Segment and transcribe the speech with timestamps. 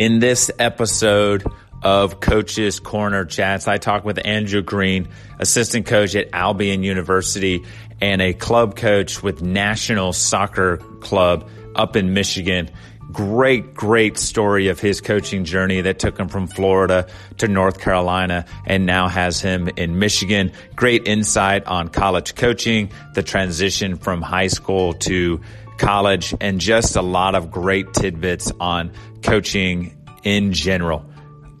[0.00, 1.44] In this episode
[1.82, 7.66] of Coaches Corner Chats, I talk with Andrew Green, assistant coach at Albion University
[8.00, 11.46] and a club coach with National Soccer Club
[11.76, 12.70] up in Michigan.
[13.12, 17.06] Great, great story of his coaching journey that took him from Florida
[17.36, 20.50] to North Carolina and now has him in Michigan.
[20.76, 25.42] Great insight on college coaching, the transition from high school to
[25.76, 28.92] college, and just a lot of great tidbits on
[29.22, 31.04] coaching in general.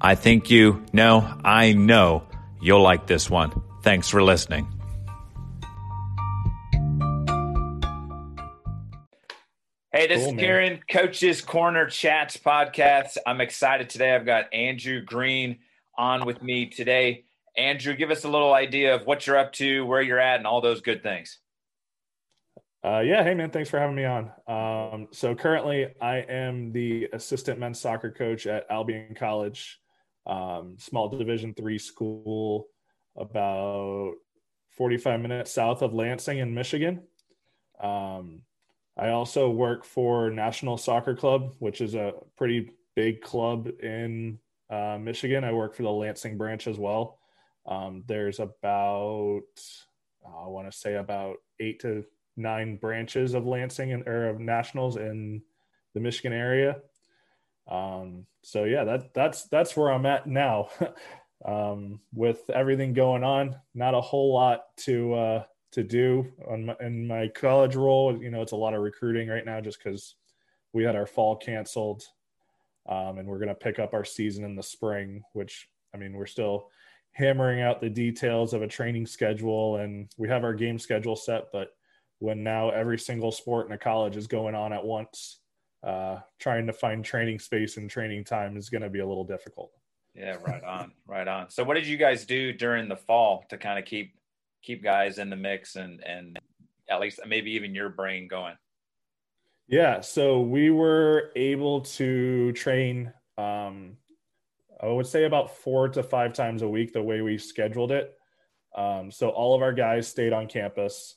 [0.00, 2.24] I think you know, I know
[2.60, 3.52] you'll like this one.
[3.82, 4.68] Thanks for listening.
[9.92, 10.82] Hey, this cool, is Kieran, man.
[10.88, 13.16] Coaches Corner Chats podcast.
[13.26, 14.14] I'm excited today.
[14.14, 15.58] I've got Andrew Green
[15.98, 17.24] on with me today.
[17.56, 20.46] Andrew, give us a little idea of what you're up to, where you're at, and
[20.46, 21.39] all those good things.
[22.82, 24.30] Uh, yeah, hey man, thanks for having me on.
[24.46, 29.78] Um, so currently, I am the assistant men's soccer coach at Albion College,
[30.26, 32.68] um, small Division three school,
[33.18, 34.12] about
[34.78, 37.02] 45 minutes south of Lansing in Michigan.
[37.82, 38.42] Um,
[38.96, 44.38] I also work for National Soccer Club, which is a pretty big club in
[44.70, 45.44] uh, Michigan.
[45.44, 47.18] I work for the Lansing branch as well.
[47.66, 49.42] Um, there's about,
[50.26, 52.04] I want to say about eight to
[52.40, 55.42] nine branches of Lansing and or of Nationals in
[55.94, 56.78] the Michigan area.
[57.68, 60.68] Um, so yeah, that that's that's where I'm at now.
[61.44, 66.76] um, with everything going on, not a whole lot to uh, to do on my,
[66.80, 68.20] in my college role.
[68.20, 70.16] You know, it's a lot of recruiting right now, just because
[70.72, 72.02] we had our fall canceled,
[72.88, 75.22] um, and we're going to pick up our season in the spring.
[75.32, 76.68] Which I mean, we're still
[77.12, 81.46] hammering out the details of a training schedule, and we have our game schedule set,
[81.52, 81.70] but
[82.20, 85.40] when now every single sport in a college is going on at once.
[85.82, 89.24] Uh, trying to find training space and training time is going to be a little
[89.24, 89.72] difficult.
[90.14, 91.50] Yeah, right on, right on.
[91.50, 94.14] So, what did you guys do during the fall to kind of keep
[94.62, 96.38] keep guys in the mix and and
[96.90, 98.54] at least maybe even your brain going?
[99.68, 103.12] Yeah, so we were able to train.
[103.38, 103.96] Um,
[104.82, 108.14] I would say about four to five times a week the way we scheduled it.
[108.74, 111.16] Um, so all of our guys stayed on campus.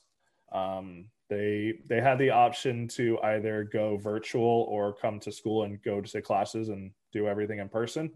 [0.54, 5.82] Um, they they had the option to either go virtual or come to school and
[5.82, 8.10] go to the classes and do everything in person.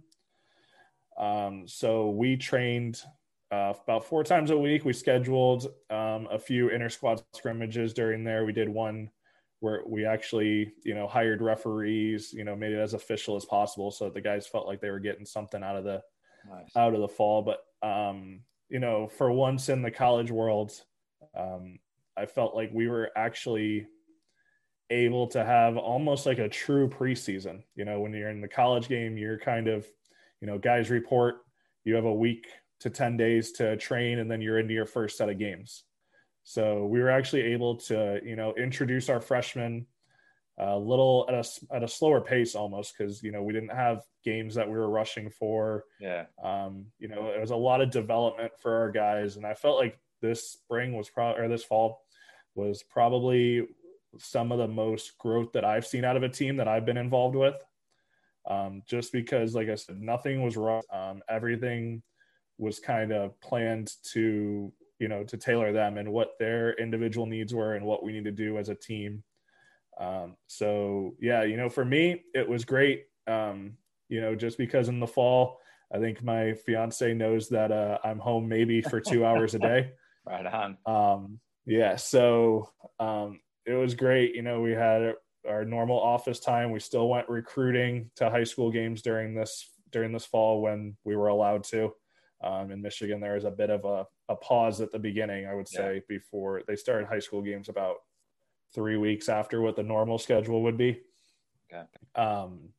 [1.19, 3.03] Um, so we trained
[3.51, 4.85] uh, about four times a week.
[4.85, 8.45] We scheduled um, a few inter squad scrimmages during there.
[8.45, 9.11] We did one
[9.61, 13.91] where we actually, you know, hired referees, you know, made it as official as possible,
[13.91, 16.03] so that the guys felt like they were getting something out of the
[16.49, 16.77] nice.
[16.77, 17.43] out of the fall.
[17.43, 20.73] But um, you know, for once in the college world,
[21.37, 21.79] um,
[22.19, 23.87] I felt like we were actually
[24.91, 27.63] able to have almost like a true preseason.
[27.75, 29.87] You know, when you're in the college game, you're kind of,
[30.41, 31.37] you know, guys report,
[31.85, 32.47] you have a week
[32.81, 35.85] to 10 days to train, and then you're into your first set of games.
[36.45, 39.87] So we were actually able to, you know, introduce our freshmen
[40.59, 44.03] a little at a, at a slower pace almost because, you know, we didn't have
[44.25, 45.85] games that we were rushing for.
[46.01, 46.25] Yeah.
[46.43, 49.37] Um, you know, it was a lot of development for our guys.
[49.37, 52.03] And I felt like this spring was probably, or this fall
[52.55, 53.67] was probably
[54.19, 56.97] some of the most growth that I've seen out of a team that I've been
[56.97, 57.63] involved with.
[58.49, 60.83] Um, just because, like I said, nothing was wrong.
[60.93, 62.03] Um, everything
[62.57, 67.55] was kind of planned to, you know, to tailor them and what their individual needs
[67.55, 69.23] were and what we need to do as a team.
[70.01, 73.05] Um, so yeah, you know, for me, it was great.
[73.27, 73.75] Um,
[74.09, 75.61] you know, just because in the fall,
[75.93, 79.93] I think my fiance knows that uh, I'm home maybe for two hours a day.
[80.27, 81.39] right on.
[81.69, 84.35] Yeah, so um, it was great.
[84.35, 85.15] You know, we had
[85.47, 86.71] our normal office time.
[86.71, 91.15] We still went recruiting to high school games during this during this fall when we
[91.15, 91.93] were allowed to.
[92.43, 95.55] Um, in Michigan, there was a bit of a, a pause at the beginning, I
[95.55, 96.01] would say, yeah.
[96.09, 97.97] before they started high school games about
[98.75, 101.03] three weeks after what the normal schedule would be.
[101.71, 101.85] Okay.
[102.15, 102.71] Um,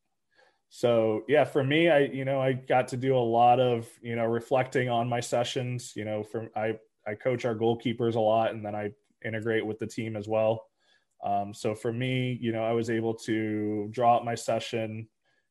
[0.70, 4.16] so yeah, for me, I you know I got to do a lot of you
[4.16, 5.94] know reflecting on my sessions.
[5.96, 6.80] You know, from I
[7.10, 8.92] I coach our goalkeepers a lot, and then I
[9.26, 10.66] integrate with the team as well.
[11.24, 15.08] Um, so for me, you know, I was able to draw up my session,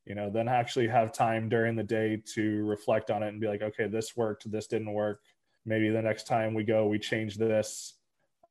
[0.06, 3.48] you know, then actually have time during the day to reflect on it and be
[3.48, 5.20] like, okay, this worked, this didn't work.
[5.66, 7.94] Maybe the next time we go, we change this.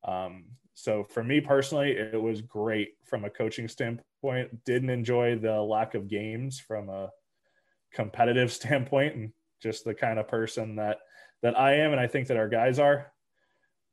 [0.08, 0.46] Um,
[0.76, 4.64] so for me personally, it was great from a coaching standpoint.
[4.64, 7.10] Didn't enjoy the lack of games from a
[7.92, 11.00] competitive standpoint and just the kind of person that
[11.42, 13.12] that I am, and I think that our guys are.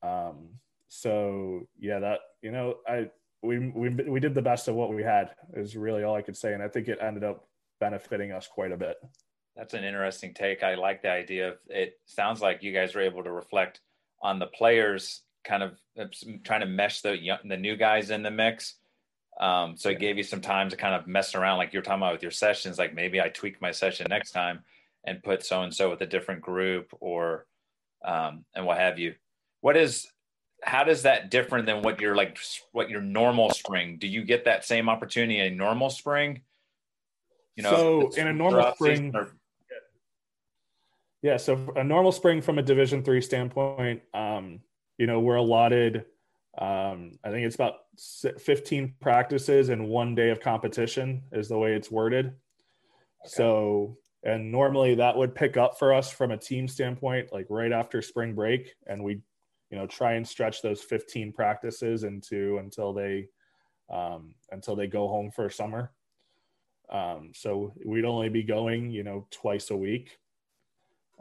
[0.03, 0.49] Um,
[0.89, 3.11] so yeah, that you know, I
[3.43, 6.37] we we we did the best of what we had is really all I could
[6.37, 7.47] say, and I think it ended up
[7.81, 8.97] benefiting us quite a bit.
[9.57, 10.63] That's an interesting take.
[10.63, 11.99] I like the idea of it.
[12.07, 13.81] Sounds like you guys were able to reflect
[14.21, 15.79] on the players, kind of
[16.43, 18.77] trying to mesh the young, the new guys in the mix.
[19.41, 22.03] Um, so it gave you some time to kind of mess around, like you're talking
[22.03, 22.79] about with your sessions.
[22.79, 24.65] Like maybe I tweak my session next time
[25.07, 27.47] and put so and so with a different group, or
[28.05, 29.15] um, and what have you.
[29.61, 30.07] What is
[30.63, 32.39] how does that different than what your like
[32.73, 33.99] what your normal spring?
[33.99, 36.43] Do you get that same opportunity in normal spring?
[37.57, 39.37] You know, so in a normal spring, or,
[41.23, 41.37] yeah.
[41.37, 44.61] So a normal spring from a Division three standpoint, um,
[44.99, 46.05] you know, we're allotted.
[46.57, 47.75] Um, I think it's about
[48.39, 52.27] 15 practices and one day of competition is the way it's worded.
[52.27, 52.35] Okay.
[53.25, 57.73] So, and normally that would pick up for us from a team standpoint, like right
[57.73, 59.21] after spring break, and we,
[59.71, 63.29] you know, try and stretch those 15 practices into until they,
[63.91, 65.93] um, until they go home for summer.
[66.91, 70.19] Um, so we'd only be going, you know, twice a week.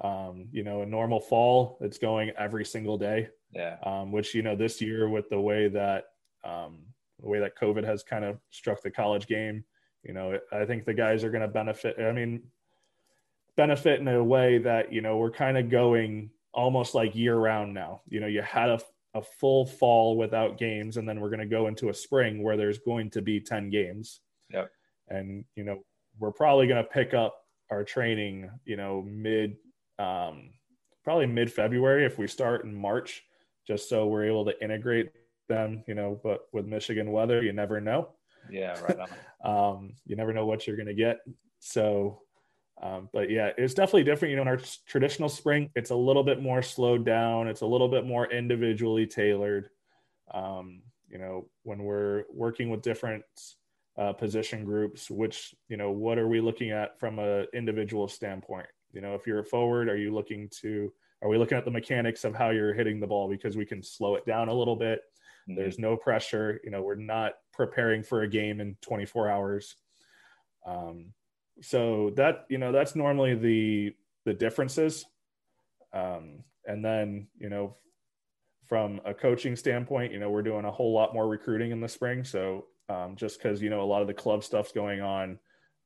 [0.01, 3.29] Um, you know, a normal fall, it's going every single day.
[3.53, 3.77] Yeah.
[3.83, 6.05] Um, which, you know, this year with the way that,
[6.43, 6.79] um,
[7.21, 9.63] the way that COVID has kind of struck the college game,
[10.03, 11.99] you know, I think the guys are going to benefit.
[11.99, 12.43] I mean,
[13.55, 17.73] benefit in a way that, you know, we're kind of going almost like year round
[17.73, 18.01] now.
[18.07, 18.79] You know, you had a,
[19.13, 22.57] a full fall without games, and then we're going to go into a spring where
[22.57, 24.21] there's going to be 10 games.
[24.51, 24.71] Yep.
[25.09, 25.79] And, you know,
[26.19, 27.35] we're probably going to pick up
[27.69, 29.55] our training, you know, mid,
[29.99, 30.51] um,
[31.03, 33.23] probably mid February if we start in March,
[33.67, 35.11] just so we're able to integrate
[35.49, 38.09] them, you know, but with Michigan weather, you never know.
[38.49, 39.09] Yeah, right on.
[39.75, 41.19] um, you never know what you're going to get.
[41.59, 42.22] So,
[42.81, 44.31] um, but yeah, it's definitely different.
[44.31, 47.47] You know, in our traditional spring, it's a little bit more slowed down.
[47.47, 49.69] It's a little bit more individually tailored.
[50.33, 53.23] Um, you know, when we're working with different
[53.97, 58.67] uh, position groups, which, you know, what are we looking at from an individual standpoint?
[58.91, 60.91] You know, if you're a forward, are you looking to,
[61.21, 63.83] are we looking at the mechanics of how you're hitting the ball because we can
[63.83, 65.01] slow it down a little bit?
[65.47, 65.55] Mm-hmm.
[65.55, 66.59] There's no pressure.
[66.63, 69.75] You know, we're not preparing for a game in 24 hours.
[70.65, 71.13] Um,
[71.61, 73.95] so that you know that's normally the
[74.25, 75.05] the differences.
[75.93, 77.75] Um, and then you know,
[78.65, 81.87] from a coaching standpoint, you know, we're doing a whole lot more recruiting in the
[81.87, 82.23] spring.
[82.23, 85.39] So um, just because you know a lot of the club stuff's going on,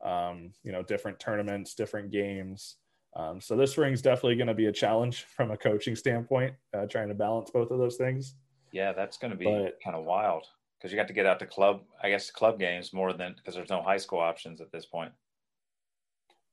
[0.03, 2.77] um, you know, different tournaments, different games.
[3.15, 6.85] Um, so this spring's definitely going to be a challenge from a coaching standpoint, uh,
[6.85, 8.35] trying to balance both of those things.
[8.71, 9.45] Yeah, that's going to be
[9.83, 10.45] kind of wild
[10.77, 13.55] because you got to get out to club, I guess, club games more than because
[13.55, 15.11] there's no high school options at this point.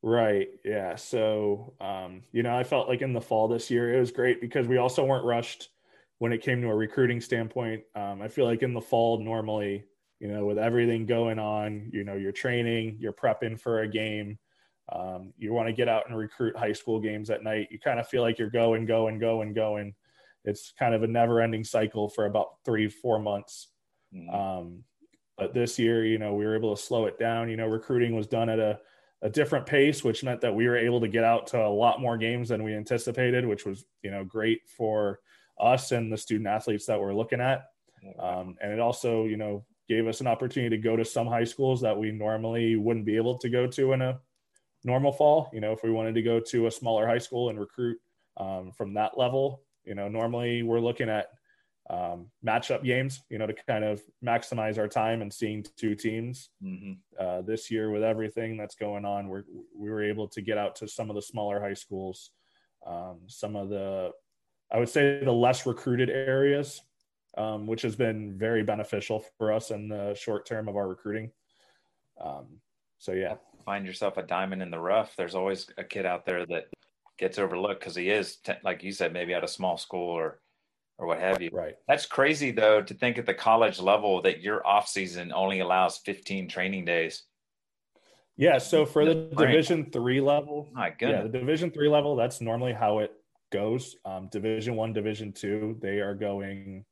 [0.07, 0.49] Right.
[0.67, 0.97] Yeah.
[0.97, 4.39] So, um, you know, I felt like in the fall this year, it was great
[4.39, 5.71] because we also weren't rushed
[6.19, 7.85] when it came to a recruiting standpoint.
[7.95, 9.85] Um, I feel like in the fall, normally,
[10.21, 14.39] you know, with everything going on, you know, you're training, you're prepping for a game.
[14.93, 17.69] Um, you want to get out and recruit high school games at night.
[17.71, 19.95] You kind of feel like you're going, going, going, going
[20.45, 23.69] it's kind of a never ending cycle for about three, four months.
[24.15, 24.35] Mm-hmm.
[24.35, 24.85] Um,
[25.39, 27.49] but this year, you know, we were able to slow it down.
[27.49, 28.79] You know, recruiting was done at a,
[29.25, 31.99] a different pace, which meant that we were able to get out to a lot
[32.01, 35.19] more games than we anticipated, which was, you know, great for
[35.59, 37.65] us and the student athletes that we're looking at.
[38.19, 41.45] Um, and it also, you know, gave us an opportunity to go to some high
[41.45, 44.21] schools that we normally wouldn't be able to go to in a
[44.85, 45.49] normal fall.
[45.55, 47.99] You know, if we wanted to go to a smaller high school and recruit
[48.37, 51.29] um, from that level, you know, normally we're looking at
[51.91, 56.49] um, matchup games, you know, to kind of maximize our time and seeing two teams.
[56.63, 56.93] Mm-hmm.
[57.19, 59.45] Uh, this year, with everything that's going on, we're,
[59.77, 62.31] we were able to get out to some of the smaller high schools,
[62.87, 64.11] um, some of the,
[64.73, 66.81] I would say, the less recruited areas,
[67.37, 71.33] um, which has been very beneficial for us in the short term of our recruiting.
[72.19, 72.61] Um,
[72.99, 73.35] so, yeah.
[73.67, 75.17] Find yourself a diamond in the rough.
[75.17, 76.69] There's always a kid out there that
[77.19, 80.41] gets overlooked because he is, like you said, maybe at a small school or
[80.99, 81.51] or what have you.
[81.53, 81.75] Right.
[81.89, 85.99] That's crazy though to think at the college level that your off season only allows
[85.99, 87.25] 15 training days.
[88.37, 88.59] Yeah.
[88.59, 92.73] So for the Division three level, my goodness, yeah, the Division three level, that's normally
[92.73, 93.13] how it
[93.53, 93.97] goes.
[94.05, 96.85] Um, Division one, Division two, they are going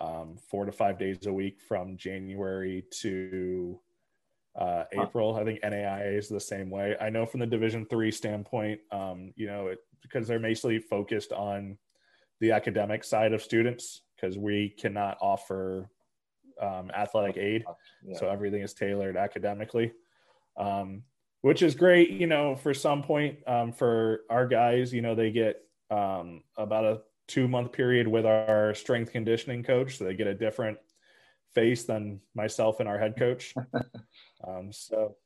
[0.00, 3.78] um, four to five days a week from January to
[4.58, 5.36] uh, April.
[5.36, 6.96] I think NAIA is the same way.
[7.00, 11.32] I know from the Division three standpoint, um, you know, it, because they're mostly focused
[11.32, 11.76] on
[12.40, 15.90] the academic side of students, because we cannot offer
[16.60, 17.64] um, athletic aid,
[18.04, 18.18] yeah.
[18.18, 19.92] so everything is tailored academically,
[20.56, 21.02] um,
[21.42, 22.10] which is great.
[22.10, 26.84] You know, for some point um, for our guys, you know, they get um, about
[26.84, 30.78] a two month period with our strength conditioning coach, so they get a different
[31.54, 33.54] face than myself and our head coach.
[34.46, 35.16] um, so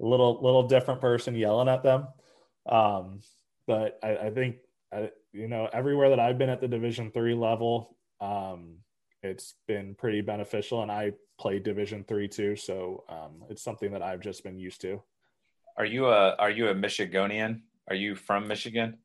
[0.00, 2.08] a little little different person yelling at them.
[2.66, 3.20] Um,
[3.66, 4.56] but I, I think
[4.92, 8.78] I, you know everywhere that I've been at the Division three level, um,
[9.22, 14.02] it's been pretty beneficial, and I play Division three too, so um, it's something that
[14.02, 15.02] I've just been used to.
[15.76, 17.62] Are you a Are you a Michigonian?
[17.88, 18.98] Are you from Michigan?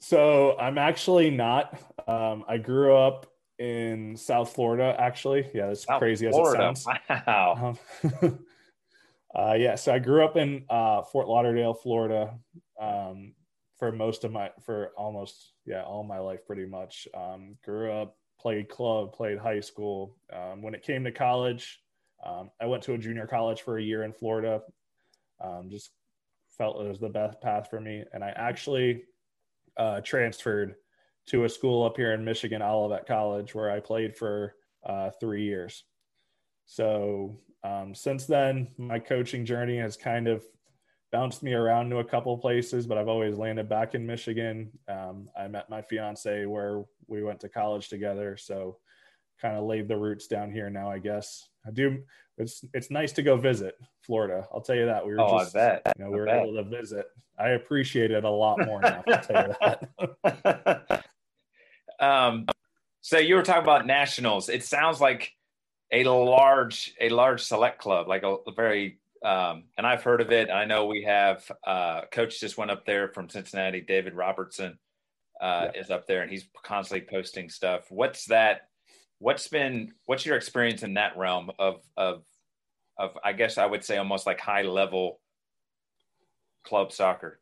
[0.00, 1.80] So I'm actually not.
[2.08, 3.26] Um, I grew up
[3.58, 5.48] in South Florida, actually.
[5.54, 6.70] Yeah, as South crazy Florida.
[6.70, 7.00] as it sounds.
[7.26, 7.76] Wow.
[8.22, 8.38] Um,
[9.36, 12.34] uh, yeah, so I grew up in uh, Fort Lauderdale, Florida,
[12.80, 13.34] um,
[13.82, 17.08] for most of my, for almost, yeah, all my life pretty much.
[17.16, 20.14] Um, grew up, played club, played high school.
[20.32, 21.80] Um, when it came to college,
[22.24, 24.60] um, I went to a junior college for a year in Florida.
[25.40, 25.90] Um, just
[26.56, 28.04] felt it was the best path for me.
[28.12, 29.02] And I actually
[29.76, 30.76] uh, transferred
[31.30, 34.54] to a school up here in Michigan, Olivet College, where I played for
[34.86, 35.82] uh, three years.
[36.66, 40.44] So um, since then, my coaching journey has kind of
[41.12, 44.70] bounced me around to a couple places, but I've always landed back in Michigan.
[44.88, 48.78] Um, I met my fiance where we went to college together, so
[49.40, 50.90] kind of laid the roots down here now.
[50.90, 52.02] I guess I do.
[52.38, 54.48] It's it's nice to go visit Florida.
[54.52, 55.04] I'll tell you that.
[55.06, 55.92] We were oh, just, I bet.
[55.98, 56.42] You know, we I were bet.
[56.42, 57.06] able to visit.
[57.38, 59.04] I appreciate it a lot more now.
[59.06, 59.54] I'll tell you
[60.22, 61.04] that.
[62.00, 62.46] um,
[63.02, 64.48] so you were talking about nationals.
[64.48, 65.32] It sounds like
[65.92, 70.32] a large a large select club, like a, a very um, and I've heard of
[70.32, 70.50] it.
[70.50, 74.78] I know we have uh, coach just went up there from Cincinnati, David Robertson
[75.40, 75.80] uh, yeah.
[75.80, 77.86] is up there, and he's constantly posting stuff.
[77.90, 78.62] What's that?
[79.18, 82.24] What's been what's your experience in that realm of of
[82.98, 85.20] of I guess I would say almost like high level
[86.64, 87.40] club soccer?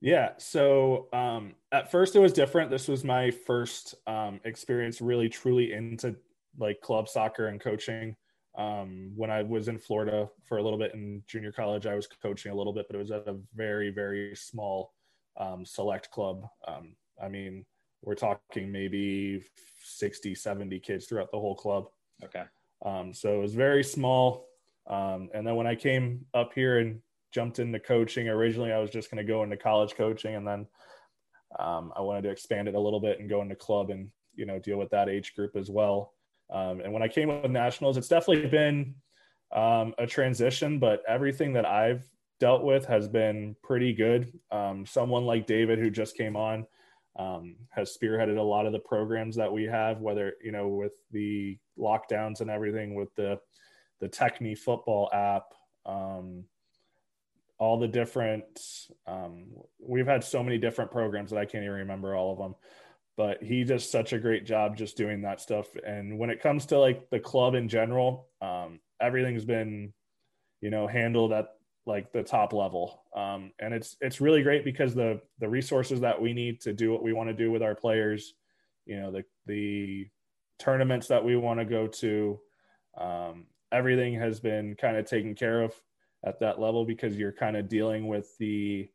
[0.00, 0.30] Yeah.
[0.38, 2.70] So um, at first it was different.
[2.70, 6.16] This was my first um, experience really truly into
[6.58, 8.16] like club soccer and coaching.
[8.56, 12.06] Um, when I was in Florida for a little bit in junior college, I was
[12.06, 14.92] coaching a little bit, but it was at a very, very small
[15.38, 16.46] um, select club.
[16.66, 17.64] Um, I mean,
[18.02, 19.42] we're talking maybe
[19.82, 21.86] 60, 70 kids throughout the whole club.
[22.24, 22.44] Okay.
[22.84, 24.48] Um, so it was very small.
[24.86, 27.00] Um, and then when I came up here and
[27.32, 30.66] jumped into coaching, originally I was just going to go into college coaching, and then
[31.58, 34.46] um, I wanted to expand it a little bit and go into club and you
[34.46, 36.14] know deal with that age group as well.
[36.50, 38.94] Um, and when I came with nationals, it's definitely been
[39.52, 44.32] um, a transition, but everything that I've dealt with has been pretty good.
[44.50, 46.66] Um, someone like David, who just came on,
[47.16, 50.92] um, has spearheaded a lot of the programs that we have, whether, you know, with
[51.10, 53.38] the lockdowns and everything, with the,
[54.00, 55.52] the Techne football app,
[55.86, 56.44] um,
[57.58, 62.14] all the different, um, we've had so many different programs that I can't even remember
[62.14, 62.54] all of them
[63.20, 65.66] but he does such a great job just doing that stuff.
[65.86, 69.92] And when it comes to like the club in general, um, everything's been,
[70.62, 71.48] you know, handled at
[71.84, 73.02] like the top level.
[73.14, 76.90] Um, and it's it's really great because the the resources that we need to do
[76.92, 78.32] what we want to do with our players,
[78.86, 80.08] you know, the the
[80.58, 82.40] tournaments that we want to go to,
[82.96, 85.74] um, everything has been kind of taken care of
[86.24, 88.88] at that level because you're kind of dealing with the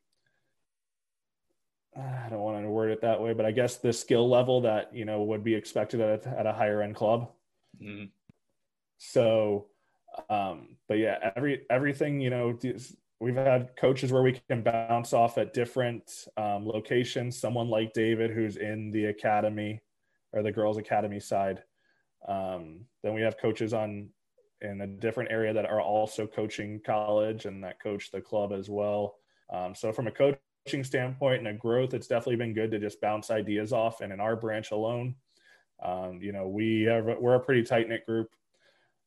[2.24, 4.94] I don't want to word it that way, but I guess the skill level that
[4.94, 7.30] you know would be expected at a, at a higher end club.
[7.82, 8.06] Mm-hmm.
[8.98, 9.66] So,
[10.30, 12.58] um, but yeah, every everything you know,
[13.20, 17.38] we've had coaches where we can bounce off at different um, locations.
[17.38, 19.82] Someone like David, who's in the academy
[20.32, 21.62] or the girls' academy side.
[22.28, 24.08] Um, then we have coaches on
[24.62, 28.68] in a different area that are also coaching college and that coach the club as
[28.68, 29.16] well.
[29.52, 33.00] Um, so from a coach standpoint and a growth, it's definitely been good to just
[33.00, 34.00] bounce ideas off.
[34.00, 35.14] And in our branch alone,
[35.82, 38.30] um, you know, we have we're a pretty tight knit group.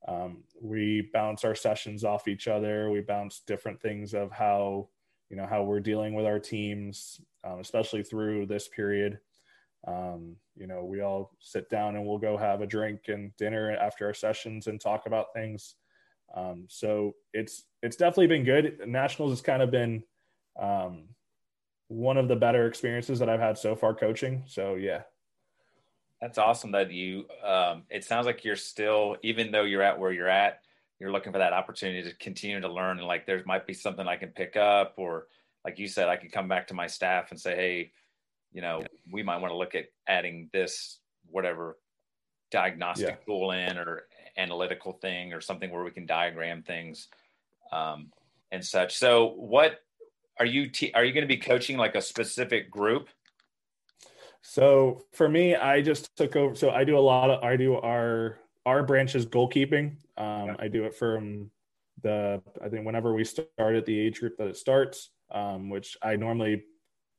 [0.08, 2.90] Um, we bounce our sessions off each other.
[2.90, 4.90] We bounce different things of how
[5.30, 9.20] you know how we're dealing with our teams, um, especially through this period.
[9.88, 13.72] Um, you know, we all sit down and we'll go have a drink and dinner
[13.72, 15.76] after our sessions and talk about things.
[16.36, 18.80] Um, so it's it's definitely been good.
[18.86, 20.04] Nationals has kind of been
[20.60, 21.06] um,
[21.90, 24.44] one of the better experiences that I've had so far coaching.
[24.48, 25.02] So yeah.
[26.22, 30.12] That's awesome that you um, it sounds like you're still even though you're at where
[30.12, 30.62] you're at,
[31.00, 34.08] you're looking for that opportunity to continue to learn and like there might be something
[34.08, 35.28] I can pick up or
[35.66, 37.92] like you said I could come back to my staff and say hey,
[38.52, 41.00] you know, we might want to look at adding this
[41.32, 41.78] whatever
[42.52, 43.26] diagnostic yeah.
[43.26, 44.04] tool in or
[44.38, 47.08] analytical thing or something where we can diagram things
[47.72, 48.12] um,
[48.52, 48.98] and such.
[48.98, 49.80] So what
[50.40, 53.10] are you are you going to be coaching like a specific group?
[54.42, 56.56] So for me, I just took over.
[56.56, 59.98] So I do a lot of I do our our branch's goalkeeping.
[60.18, 61.52] Um, I do it from
[62.02, 65.98] the I think whenever we start at the age group that it starts, um, which
[66.02, 66.64] I normally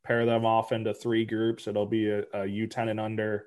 [0.02, 1.66] pair them off into three groups.
[1.66, 3.46] It'll be a a U10 and under,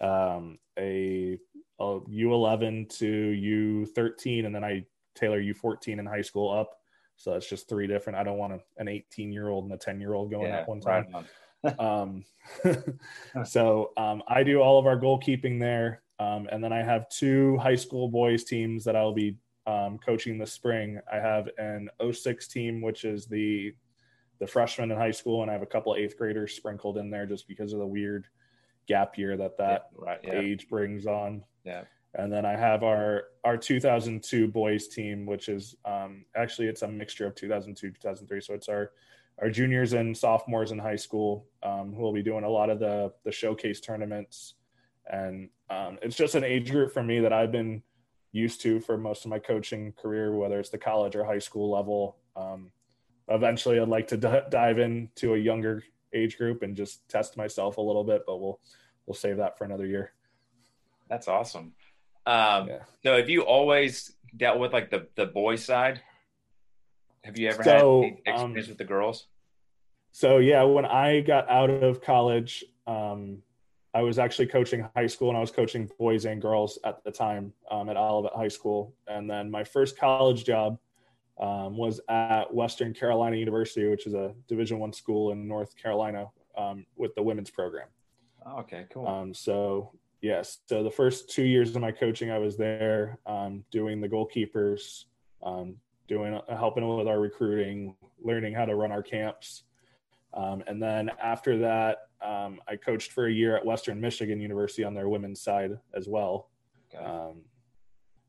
[0.00, 1.38] um, a
[1.78, 6.79] a U11 to U13, and then I tailor U14 in high school up.
[7.20, 8.18] So it's just three different.
[8.18, 10.60] I don't want a, an 18 year old and a 10 year old going Yeah,
[10.60, 11.14] at one time.
[11.78, 12.24] um,
[13.44, 17.58] so um, I do all of our goalkeeping there, um, and then I have two
[17.58, 19.36] high school boys teams that I'll be
[19.66, 20.98] um, coaching this spring.
[21.12, 23.74] I have an 06 team, which is the
[24.38, 27.10] the freshmen in high school, and I have a couple of eighth graders sprinkled in
[27.10, 28.26] there just because of the weird
[28.88, 30.20] gap year that that Yeah, right.
[30.24, 30.40] Yeah.
[30.40, 31.44] age brings on.
[31.64, 31.82] Yeah.
[32.14, 36.88] And then I have our our 2002 boys team, which is um, actually it's a
[36.88, 38.40] mixture of 2002 2003.
[38.40, 38.92] So it's our
[39.40, 42.78] our juniors and sophomores in high school um, who will be doing a lot of
[42.78, 44.54] the the showcase tournaments,
[45.10, 47.82] and um, it's just an age group for me that I've been
[48.32, 51.70] used to for most of my coaching career, whether it's the college or high school
[51.70, 52.16] level.
[52.36, 52.72] Um,
[53.28, 57.76] eventually, I'd like to d- dive into a younger age group and just test myself
[57.76, 58.60] a little bit, but we'll
[59.06, 60.12] we'll save that for another year.
[61.08, 61.72] That's awesome.
[62.26, 62.78] Um, Yeah.
[63.02, 66.00] So have you always dealt with like the the boy side?
[67.24, 69.26] Have you ever So, had any experience um, with the girls?
[70.12, 73.42] So yeah, when I got out of college, um,
[73.92, 77.10] I was actually coaching high school and I was coaching boys and girls at the
[77.10, 78.94] time um, at Olivet High School.
[79.06, 80.78] And then my first college job
[81.40, 86.26] um, was at Western Carolina University, which is a Division One school in North Carolina
[86.56, 87.88] um, with the women's program.
[88.46, 89.06] Oh, okay, cool.
[89.06, 93.64] Um, so yes, so the first two years of my coaching, I was there um,
[93.70, 95.04] doing the goalkeepers,
[95.42, 95.76] um,
[96.08, 99.64] doing helping with our recruiting, learning how to run our camps,
[100.34, 104.84] um, and then after that, um, I coached for a year at Western Michigan University
[104.84, 106.50] on their women's side as well.
[106.94, 107.04] Okay.
[107.04, 107.42] Um,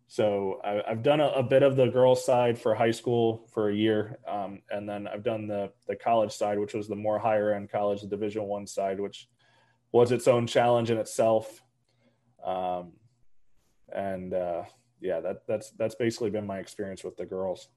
[0.08, 3.70] so I, I've done a, a bit of the girls' side for high school for
[3.70, 7.18] a year, um, and then I've done the the college side, which was the more
[7.18, 9.30] higher end college, the Division One side, which
[9.94, 11.62] was its own challenge in itself.
[12.46, 12.94] Um,
[13.94, 14.64] and uh,
[15.00, 17.70] yeah, that that's that's basically been my experience with the girls.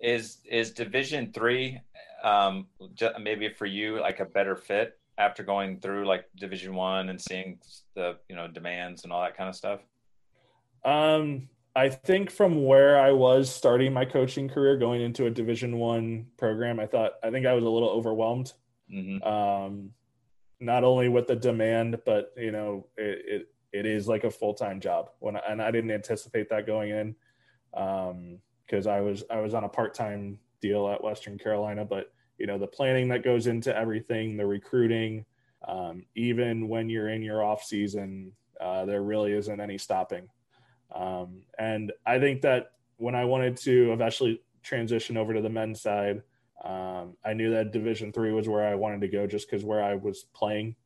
[0.00, 1.80] is is Division three
[2.24, 2.66] um,
[3.20, 7.58] maybe for you like a better fit after going through like Division one and seeing
[7.94, 9.80] the you know demands and all that kind of stuff?
[10.84, 15.78] Um, I think from where I was starting my coaching career, going into a Division
[15.78, 18.52] One program, I thought I think I was a little overwhelmed.
[18.90, 19.90] hmm Um,
[20.60, 24.54] not only with the demand, but you know, it it, it is like a full
[24.54, 25.10] time job.
[25.20, 27.14] When and I didn't anticipate that going in,
[27.72, 32.46] because I was I was on a part time deal at Western Carolina, but you
[32.46, 35.24] know the planning that goes into everything, the recruiting,
[35.66, 40.28] um, even when you're in your off season, uh, there really isn't any stopping.
[40.94, 45.80] Um, and I think that when I wanted to eventually transition over to the men's
[45.80, 46.22] side,
[46.62, 49.82] um, I knew that Division three was where I wanted to go, just because where
[49.82, 50.76] I was playing,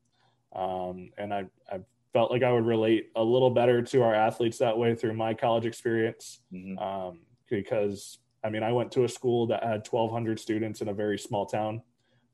[0.54, 1.80] um, and I, I
[2.16, 5.34] felt like I would relate a little better to our athletes that way through my
[5.34, 6.40] college experience.
[6.50, 10.88] hmm Um, because I mean, I went to a school that had 1,200 students in
[10.88, 11.82] a very small town,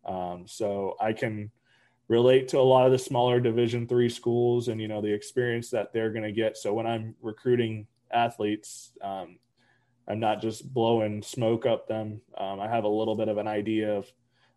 [0.04, 1.50] um, so I can
[2.06, 5.68] relate to a lot of the smaller Division three schools, and you know the experience
[5.70, 6.56] that they're going to get.
[6.56, 9.38] So when I'm recruiting athletes, um,
[10.06, 12.20] I'm not just blowing smoke up them.
[12.38, 14.06] Um, I have a little bit of an idea of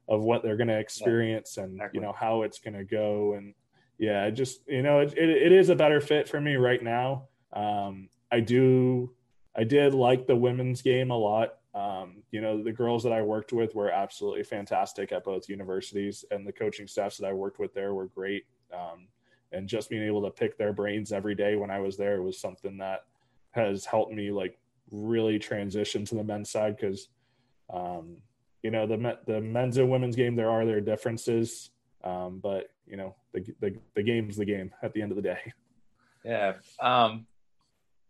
[0.07, 1.97] of what they're going to experience and exactly.
[1.97, 3.33] you know how it's going to go.
[3.33, 3.55] And
[3.97, 7.27] yeah, just you know it, it, it is a better fit for me right now.
[7.53, 9.11] Um, I do
[9.55, 11.57] I did like the women's game a lot.
[11.73, 16.23] Um, you know, the girls that I worked with were absolutely fantastic at both universities,
[16.31, 18.45] and the coaching staffs that I worked with there were great.
[18.73, 19.07] Um,
[19.51, 22.39] and just being able to pick their brains every day when I was there was
[22.39, 23.05] something that
[23.51, 24.57] has helped me like
[24.91, 27.09] really transition to the men's side because,
[27.73, 28.17] um,
[28.63, 31.71] you know, the the men's and women's game there are their differences,
[32.05, 35.23] um, but you know, the, the the game's the game at the end of the
[35.23, 35.53] day.
[36.23, 36.53] Yeah.
[36.81, 37.27] Um,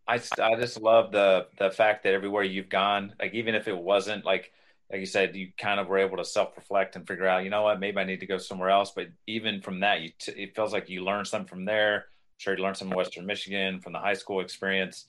[0.08, 3.78] I, I just love the the fact that everywhere you've gone, like even if it
[3.78, 4.52] wasn't like
[4.92, 7.50] like you said, you kind of were able to self reflect and figure out, you
[7.50, 8.92] know what, maybe I need to go somewhere else.
[8.96, 11.96] But even from that, you t- it feels like you learned something from there.
[11.96, 15.08] I'm sure you learned some Western Michigan from the high school experience.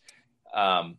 [0.55, 0.97] Um,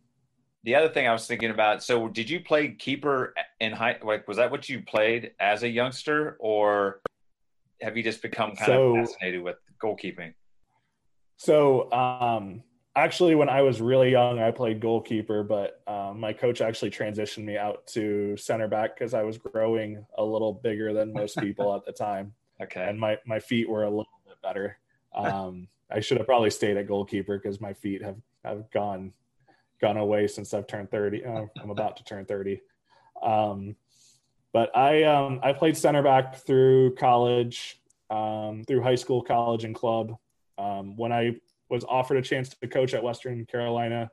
[0.63, 3.97] the other thing I was thinking about, so did you play keeper in high?
[4.03, 7.01] Like, was that what you played as a youngster, or
[7.81, 10.33] have you just become kind So- of fascinated with goalkeeping?
[11.39, 12.63] So, um,
[12.95, 17.43] actually, when I was really young, I played goalkeeper, but um, my coach actually transitioned
[17.45, 21.75] me out to center back because I was growing a little bigger than most people
[21.75, 22.83] at the time, Okay.
[22.83, 24.79] and my my feet were a little bit better.
[25.13, 29.13] Um, I should have probably stayed at goalkeeper because my feet have have gone
[29.79, 31.23] gone away since I've turned 30.
[31.23, 32.59] Oh, I'm about to turn 30.
[33.21, 33.75] Um,
[34.53, 37.79] but I um, I played center back through college,
[38.09, 40.17] um, through high school, college, and club.
[40.57, 41.35] Um, when I
[41.69, 44.09] was offered a chance to coach at Western Carolina,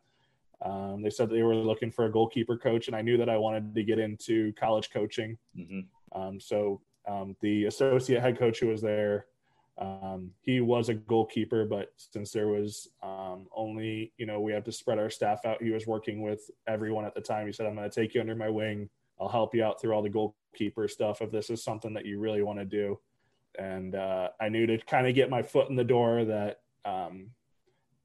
[0.62, 3.36] um, they said they were looking for a goalkeeper coach, and I knew that I
[3.36, 5.38] wanted to get into college coaching.
[5.56, 6.20] Mm-hmm.
[6.20, 9.26] Um, so um, the associate head coach who was there,
[9.76, 14.64] um, he was a goalkeeper, but since there was um, only, you know, we have
[14.64, 17.46] to spread our staff out, he was working with everyone at the time.
[17.46, 18.88] He said, I'm going to take you under my wing.
[19.20, 22.18] I'll help you out through all the goalkeeper stuff if this is something that you
[22.18, 22.98] really want to do.
[23.58, 27.30] And uh, I knew to kind of get my foot in the door that um,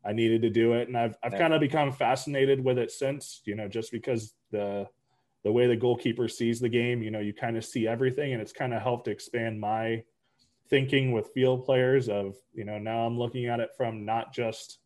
[0.05, 0.87] I needed to do it.
[0.87, 4.87] And I've, I've kind of become fascinated with it since, you know, just because the,
[5.43, 8.41] the way the goalkeeper sees the game, you know, you kind of see everything and
[8.41, 10.03] it's kind of helped expand my
[10.69, 14.79] thinking with field players of, you know, now I'm looking at it from not just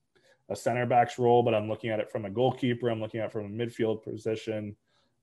[0.49, 2.89] a center back's role, but I'm looking at it from a goalkeeper.
[2.89, 4.75] I'm looking at it from a midfield position,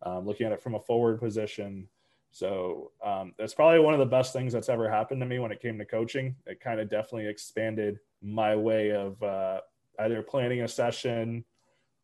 [0.03, 1.89] um, looking at it from a forward position.
[2.33, 5.53] So um, that's probably one of the best things that's ever happened to me when
[5.53, 6.37] it came to coaching.
[6.47, 9.61] It kind of definitely expanded my way of uh,
[9.99, 11.45] either planning a session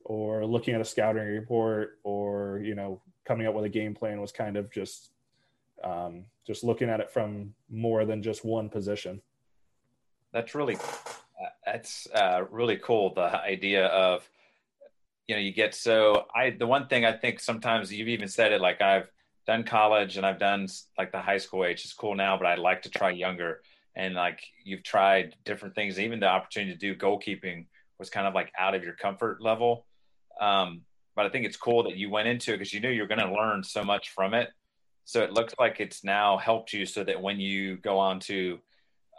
[0.05, 4.21] or looking at a scouting report or you know coming up with a game plan
[4.21, 5.11] was kind of just
[5.83, 9.21] um, just looking at it from more than just one position.
[10.33, 10.77] That's really
[11.65, 13.15] that's uh, really cool.
[13.15, 14.29] The idea of
[15.29, 18.53] you know you get so I the one thing I think sometimes you've even said
[18.53, 19.11] it like I've
[19.47, 20.67] done college and I've done
[20.99, 21.85] like the high school age.
[21.85, 23.63] It's cool now, but I'd like to try younger.
[23.95, 27.67] And like you've tried different things, even the opportunity to do goalkeeping
[27.99, 29.87] was kind of like out of your comfort level.
[30.41, 30.83] Um,
[31.15, 33.21] but I think it's cool that you went into it because you knew you're going
[33.21, 34.51] to learn so much from it.
[35.07, 38.59] So it looks like it's now helped you so that when you go on to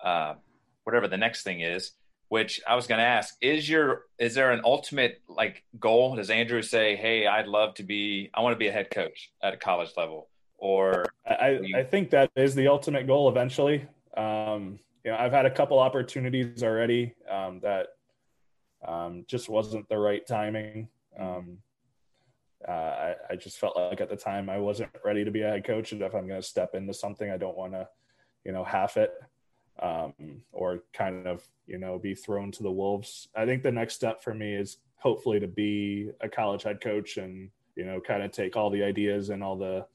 [0.04, 0.36] uh,
[0.84, 1.94] whatever the next thing is,
[2.30, 6.16] which I was going to ask, is your is there an ultimate like goal?
[6.16, 9.32] Does Andrew say, "Hey, I'd love to be, I want to be a head coach
[9.42, 13.86] at a college level," or I, I think that is the ultimate goal eventually.
[14.16, 17.88] Um, you know, I've had a couple opportunities already um, that
[18.86, 20.90] um, just wasn't the right timing.
[21.18, 21.60] Um,
[22.68, 25.50] uh, I, I, just felt like at the time I wasn't ready to be a
[25.50, 27.88] head coach, and if I'm going to step into something, I don't want to,
[28.44, 29.14] you know, half it
[29.80, 30.14] um,
[30.52, 33.28] or kind of, you know, be thrown to the wolves.
[33.36, 37.18] I think the next step for me is hopefully to be a college head coach
[37.18, 39.86] and you know kind of take all the ideas and all the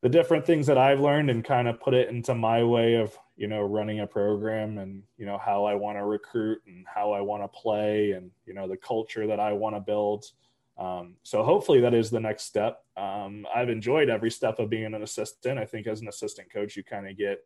[0.00, 3.18] the different things that I've learned and kind of put it into my way of
[3.36, 7.12] you know running a program and you know how I want to recruit and how
[7.12, 10.30] I want to play and you know the culture that I want to build.
[10.78, 12.84] Um, so hopefully that is the next step.
[12.96, 15.58] Um, I've enjoyed every step of being an assistant.
[15.58, 17.44] I think as an assistant coach, you kind of get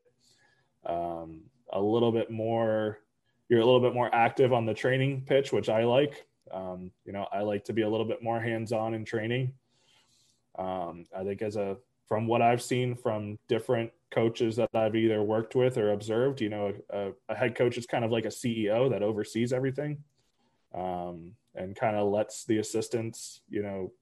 [0.87, 1.43] um,
[1.73, 2.99] a little bit more.
[3.49, 6.27] You're a little bit more active on the training pitch, which I like.
[6.51, 9.53] Um, you know, I like to be a little bit more hands-on in training.
[10.59, 15.23] Um, I think as a from what I've seen from different coaches that I've either
[15.23, 18.29] worked with or observed, you know, a, a head coach is kind of like a
[18.29, 20.03] CEO that oversees everything
[20.75, 23.93] um, and kind of lets the assistants, you know,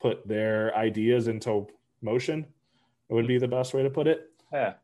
[0.00, 1.66] put their ideas into
[2.00, 2.46] motion.
[3.08, 4.30] It would be the best way to put it.
[4.52, 4.74] Yeah.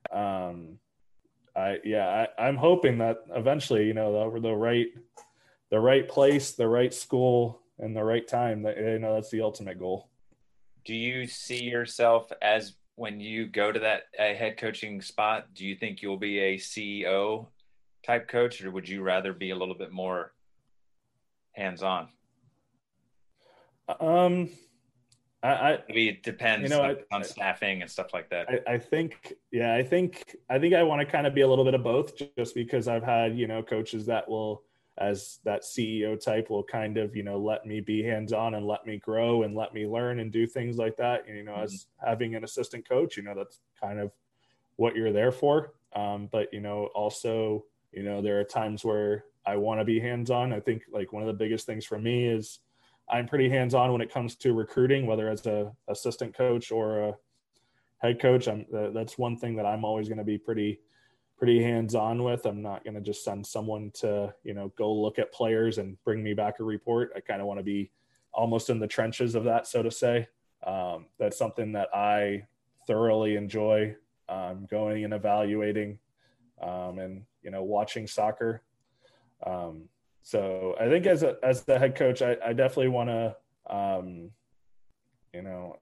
[1.58, 4.86] I yeah, I, am hoping that eventually, you know, the, the right,
[5.70, 8.62] the right place, the right school, and the right time.
[8.62, 10.08] That you know, that's the ultimate goal
[10.88, 15.66] do you see yourself as when you go to that uh, head coaching spot do
[15.66, 17.46] you think you'll be a ceo
[18.02, 20.32] type coach or would you rather be a little bit more
[21.52, 22.08] hands on
[24.00, 24.48] um
[25.42, 28.48] I, I maybe it depends you know, like, I, on staffing and stuff like that.
[28.48, 31.48] I, I think, yeah, I think, I think I want to kind of be a
[31.48, 34.62] little bit of both, just because I've had, you know, coaches that will
[34.98, 38.66] as that CEO type will kind of, you know, let me be hands on and
[38.66, 41.26] let me grow and let me learn and do things like that.
[41.28, 41.64] And, you know, mm-hmm.
[41.64, 44.10] as having an assistant coach, you know, that's kind of
[44.76, 45.74] what you're there for.
[45.94, 50.00] Um, but, you know, also, you know, there are times where I want to be
[50.00, 50.52] hands on.
[50.52, 52.58] I think like one of the biggest things for me is
[53.10, 57.00] I'm pretty hands on when it comes to recruiting, whether as a assistant coach or
[57.00, 57.14] a
[57.98, 58.48] head coach.
[58.48, 60.80] I'm, that's one thing that I'm always going to be pretty
[61.38, 62.46] pretty hands on with.
[62.46, 65.96] I'm not going to just send someone to, you know, go look at players and
[66.04, 67.12] bring me back a report.
[67.16, 67.92] I kind of want to be
[68.32, 70.26] almost in the trenches of that, so to say.
[70.66, 72.48] Um, that's something that I
[72.88, 73.94] thoroughly enjoy
[74.28, 76.00] um, going and evaluating
[76.60, 78.62] um, and, you know, watching soccer.
[79.46, 79.84] Um,
[80.28, 83.36] so I think as a, as the head coach, I, I definitely want to,
[83.68, 84.30] um,
[85.32, 85.76] you know,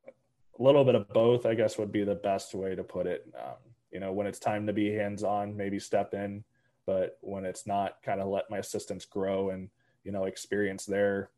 [0.58, 3.26] a little bit of both, I guess would be the best way to put it.
[3.36, 3.56] Um,
[3.96, 6.44] you know when it's time to be hands on maybe step in
[6.86, 9.70] but when it's not kind of let my assistants grow and
[10.04, 11.30] you know experience their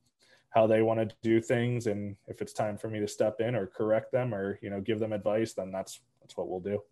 [0.51, 1.89] how they want to do things.
[1.89, 4.81] And if it's time for me to step in or correct them or you know
[4.81, 6.83] give them advice then that's that's what we'll do.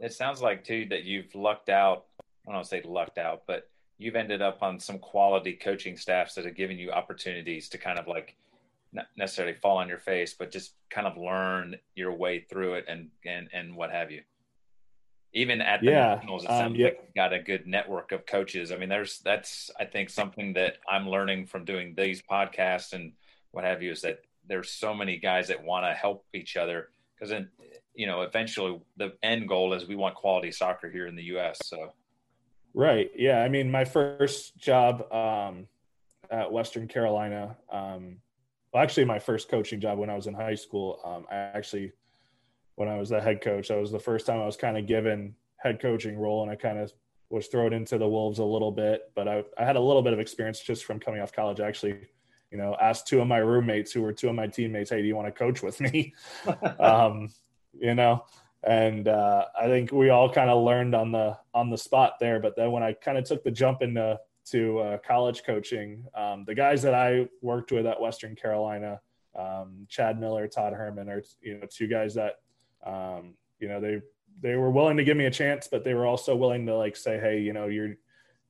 [0.00, 2.06] It sounds like too that you've lucked out.
[2.20, 3.68] I don't want to say lucked out but
[4.04, 7.98] you've ended up on some quality coaching staffs that have given you opportunities to kind
[7.98, 8.36] of like
[8.92, 12.84] not necessarily fall on your face but just kind of learn your way through it
[12.86, 14.22] and and and what have you
[15.34, 16.86] even at the yeah, nationals, it sounds um, yeah.
[16.86, 18.70] like you've got a good network of coaches.
[18.70, 23.12] I mean, there's that's I think something that I'm learning from doing these podcasts and
[23.50, 26.88] what have you is that there's so many guys that want to help each other
[27.14, 27.48] because then
[27.94, 31.58] you know eventually the end goal is we want quality soccer here in the U.S.
[31.64, 31.92] So
[32.74, 33.42] right, yeah.
[33.42, 35.66] I mean, my first job um,
[36.30, 38.16] at Western Carolina, um,
[38.72, 41.92] well, actually, my first coaching job when I was in high school, um, I actually
[42.76, 43.68] when I was the head coach.
[43.68, 46.56] That was the first time I was kind of given head coaching role, and I
[46.56, 46.92] kind of
[47.30, 49.12] was thrown into the wolves a little bit.
[49.14, 51.60] But I, I had a little bit of experience just from coming off college.
[51.60, 52.00] I actually,
[52.50, 55.08] you know, asked two of my roommates who were two of my teammates, "Hey, do
[55.08, 56.14] you want to coach with me?"
[56.78, 57.28] um,
[57.72, 58.24] you know,
[58.66, 62.40] and uh, I think we all kind of learned on the on the spot there.
[62.40, 66.44] But then when I kind of took the jump into to uh, college coaching, um,
[66.44, 69.00] the guys that I worked with at Western Carolina,
[69.34, 72.40] um, Chad Miller, Todd Herman, are you know two guys that
[72.84, 74.00] um, you know, they
[74.40, 76.96] they were willing to give me a chance, but they were also willing to like
[76.96, 77.94] say, hey, you know, you're,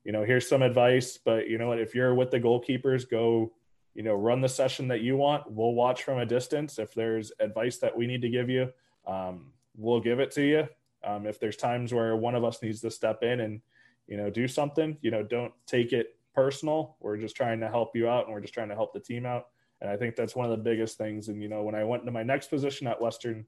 [0.02, 3.52] you know, here's some advice, but you know what, if you're with the goalkeepers, go,
[3.94, 5.50] you know, run the session that you want.
[5.50, 6.78] We'll watch from a distance.
[6.78, 8.72] If there's advice that we need to give you,
[9.06, 10.68] um, we'll give it to you.
[11.02, 13.60] Um, if there's times where one of us needs to step in and,
[14.06, 16.96] you know, do something, you know, don't take it personal.
[17.00, 19.26] We're just trying to help you out and we're just trying to help the team
[19.26, 19.48] out.
[19.80, 21.28] And I think that's one of the biggest things.
[21.28, 23.44] And, you know, when I went into my next position at Western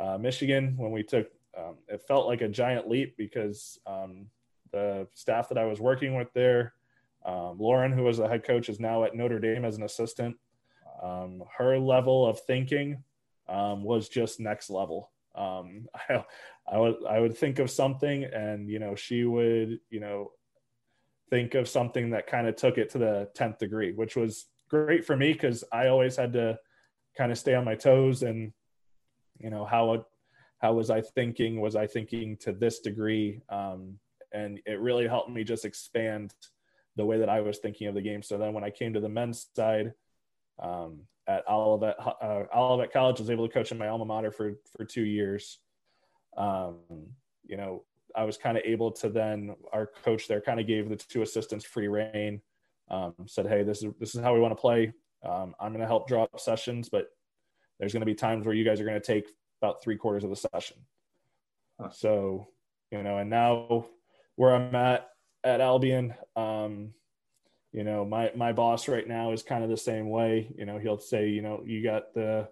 [0.00, 1.28] uh, Michigan when we took.
[1.56, 4.26] Um, it felt like a giant leap because um,
[4.72, 6.74] the staff that I was working with there,
[7.24, 10.36] um, Lauren, who was the head coach, is now at Notre Dame as an assistant.
[11.02, 13.02] Um, her level of thinking
[13.48, 15.10] um, was just next level.
[15.34, 16.24] Um, I,
[16.70, 20.32] I would I would think of something, and you know, she would you know
[21.30, 25.04] think of something that kind of took it to the tenth degree, which was great
[25.04, 26.58] for me because I always had to
[27.16, 28.52] kind of stay on my toes and
[29.38, 30.04] you know how
[30.58, 31.60] how was i thinking?
[31.60, 33.40] Was i thinking to this degree?
[33.48, 33.98] Um,
[34.32, 36.34] and it really helped me just expand
[36.96, 38.22] the way that i was thinking of the game.
[38.22, 39.92] So then when i came to the men's side
[40.60, 44.30] um, at olivet uh, olivet college I was able to coach in my alma mater
[44.30, 45.58] for for two years
[46.36, 46.78] um,
[47.46, 47.84] you know
[48.16, 51.22] i was kind of able to then our coach there kind of gave the two
[51.22, 52.40] assistants free reign
[52.90, 54.92] um, said hey this is this is how we want to play
[55.24, 57.08] um, i'm going to help draw up sessions but
[57.80, 59.26] there's going to be times where you guys are going to take
[59.60, 60.76] about three quarters of the session.
[61.80, 61.90] Huh.
[61.90, 62.48] So,
[62.92, 63.86] you know, and now
[64.36, 65.08] where I'm at
[65.42, 66.92] at Albion, um,
[67.72, 70.52] you know, my my boss right now is kind of the same way.
[70.56, 72.48] You know, he'll say, you know, you got the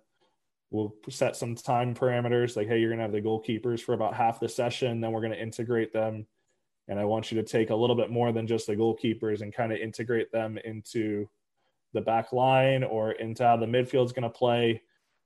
[0.70, 4.40] we'll set some time parameters like, hey, you're gonna have the goalkeepers for about half
[4.40, 6.26] the session, then we're gonna integrate them.
[6.88, 9.54] And I want you to take a little bit more than just the goalkeepers and
[9.54, 11.28] kind of integrate them into
[11.92, 14.82] the back line or into how the midfield's going to play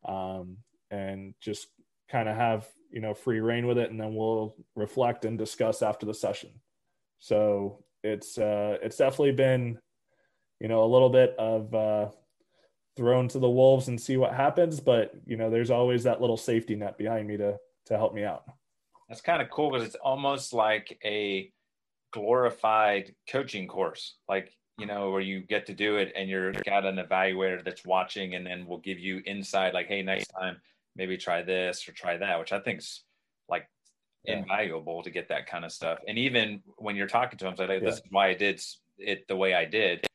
[0.06, 0.56] um,
[0.90, 1.68] and just
[2.10, 5.82] kind of have you know free reign with it and then we'll reflect and discuss
[5.82, 6.50] after the session
[7.18, 9.78] so it's uh it's definitely been
[10.60, 12.08] you know a little bit of uh
[12.96, 16.36] thrown to the wolves and see what happens but you know there's always that little
[16.36, 18.44] safety net behind me to to help me out.
[19.08, 21.52] That's kind of cool because it's almost like a
[22.12, 24.16] glorified coaching course.
[24.28, 27.84] Like you know, where you get to do it and you're got an evaluator that's
[27.84, 30.56] watching and then will give you insight like, hey, next time
[30.96, 33.04] maybe try this or try that, which I think's
[34.24, 34.38] yeah.
[34.38, 35.98] invaluable to get that kind of stuff.
[36.06, 38.60] And even when you're talking to them, say, like, this is why I did
[38.98, 40.06] it the way I did.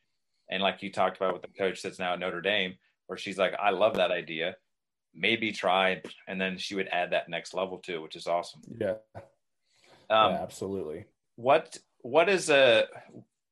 [0.50, 2.76] And like you talked about with the coach that's now at Notre Dame,
[3.08, 4.56] where she's like, I love that idea.
[5.14, 8.62] Maybe try, and then she would add that next level too, which is awesome.
[8.80, 8.96] Yeah,
[10.10, 11.06] um, yeah absolutely.
[11.36, 12.86] What what is a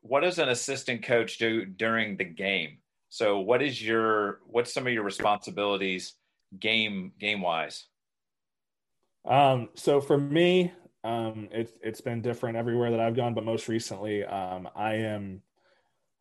[0.01, 2.77] what does an assistant coach do during the game?
[3.09, 6.13] So what is your what's some of your responsibilities
[6.59, 7.87] game game wise?
[9.25, 10.71] Um, so for me,
[11.03, 15.41] um, it's it's been different everywhere that I've gone, but most recently, um, I am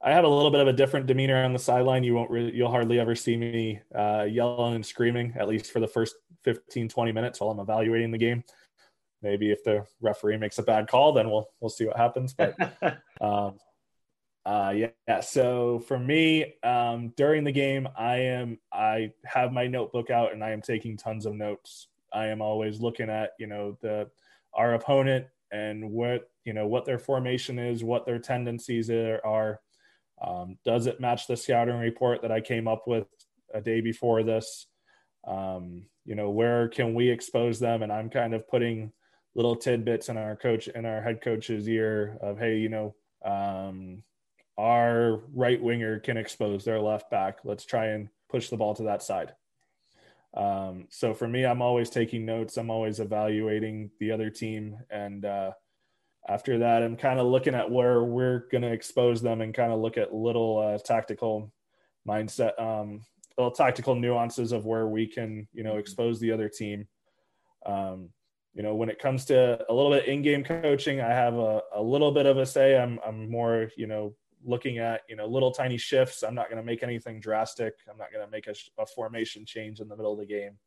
[0.03, 2.05] I have a little bit of a different demeanor on the sideline.
[2.05, 5.81] You won't really, you'll hardly ever see me uh, yelling and screaming, at least for
[5.81, 8.45] the first 15, 20 minutes while I'm evaluating the game.
[9.23, 12.35] Maybe if the referee makes a bad call, then we'll we'll see what happens.
[12.35, 12.55] But
[13.23, 13.59] um,
[14.45, 15.21] uh, yeah, yeah.
[15.21, 20.45] So for me, um, during the game, I am I have my notebook out and
[20.45, 21.89] I am taking tons of notes.
[22.15, 24.09] I am always looking at you know the
[24.55, 29.61] our opponent and what you know what their formation is, what their tendencies are.
[30.25, 33.07] Um, does it match the scouting report that I came up with
[33.53, 34.67] a day before this?
[35.27, 37.83] Um, you know, where can we expose them?
[37.83, 38.93] And I'm kind of putting
[39.35, 44.03] little tidbits in our coach in our head coach's ear of, hey, you know, um,
[44.57, 47.39] our right winger can expose their left back.
[47.45, 49.33] Let's try and push the ball to that side.
[50.37, 52.57] Um, so for me, I'm always taking notes.
[52.57, 54.77] I'm always evaluating the other team.
[54.91, 55.53] And uh,
[56.29, 59.73] after that, I'm kind of looking at where we're going to expose them and kind
[59.73, 61.53] of look at little uh, tactical
[62.09, 63.05] mindset, um,
[63.39, 66.89] little tactical nuances of where we can, you know, expose the other team.
[67.65, 68.11] Um,
[68.55, 71.83] you know, when it comes to a little bit in-game coaching, I have a, a
[71.83, 72.77] little bit of a say.
[72.77, 74.15] I'm, I'm more, you know,
[74.45, 76.23] looking at you know little tiny shifts.
[76.23, 77.75] I'm not going to make anything drastic.
[77.91, 80.59] I'm not going to make a, a, formation change in the middle of the game.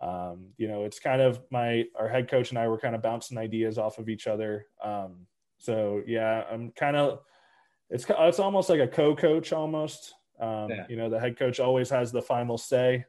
[0.00, 3.02] Um, you know, it's kind of my our head coach and I were kind of
[3.02, 4.66] bouncing ideas off of each other.
[4.82, 5.26] Um,
[5.58, 7.20] so yeah, I'm kind of
[7.90, 10.14] it's it's almost like a co-coach almost.
[10.40, 10.86] Um, yeah.
[10.88, 13.04] You know, the head coach always has the final say.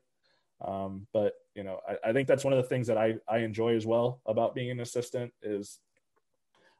[0.63, 3.39] Um, but you know, I, I think that's one of the things that I I
[3.39, 5.79] enjoy as well about being an assistant is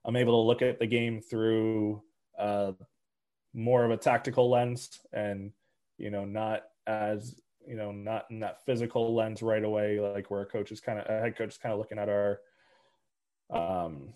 [0.06, 2.02] I'm able to look at the game through
[2.38, 2.74] uh,
[3.56, 5.52] more of a tactical lens and
[5.98, 10.42] you know not as you know not in that physical lens right away like where
[10.42, 12.40] a coach is kind of a head coach is kind of looking at our
[13.52, 14.14] um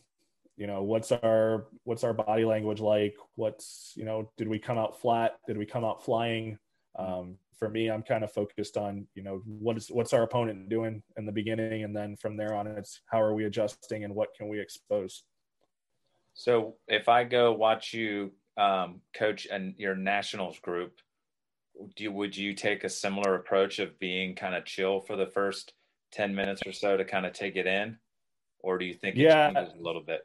[0.60, 3.16] you know what's our what's our body language like?
[3.36, 5.40] What's you know did we come out flat?
[5.48, 6.60] Did we come out flying?
[6.98, 10.70] Um for me i'm kind of focused on you know what is what's our opponent
[10.70, 11.84] doing in the beginning?
[11.86, 15.24] And then from there on it's how are we adjusting and what can we expose?
[16.34, 21.00] So if i go watch you um, coach and your nationals group,
[21.96, 25.28] do you, would you take a similar approach of being kind of chill for the
[25.28, 25.74] first
[26.12, 27.98] 10 minutes or so to kind of take it in?
[28.62, 29.52] Or do you think yeah.
[29.56, 30.22] a little bit?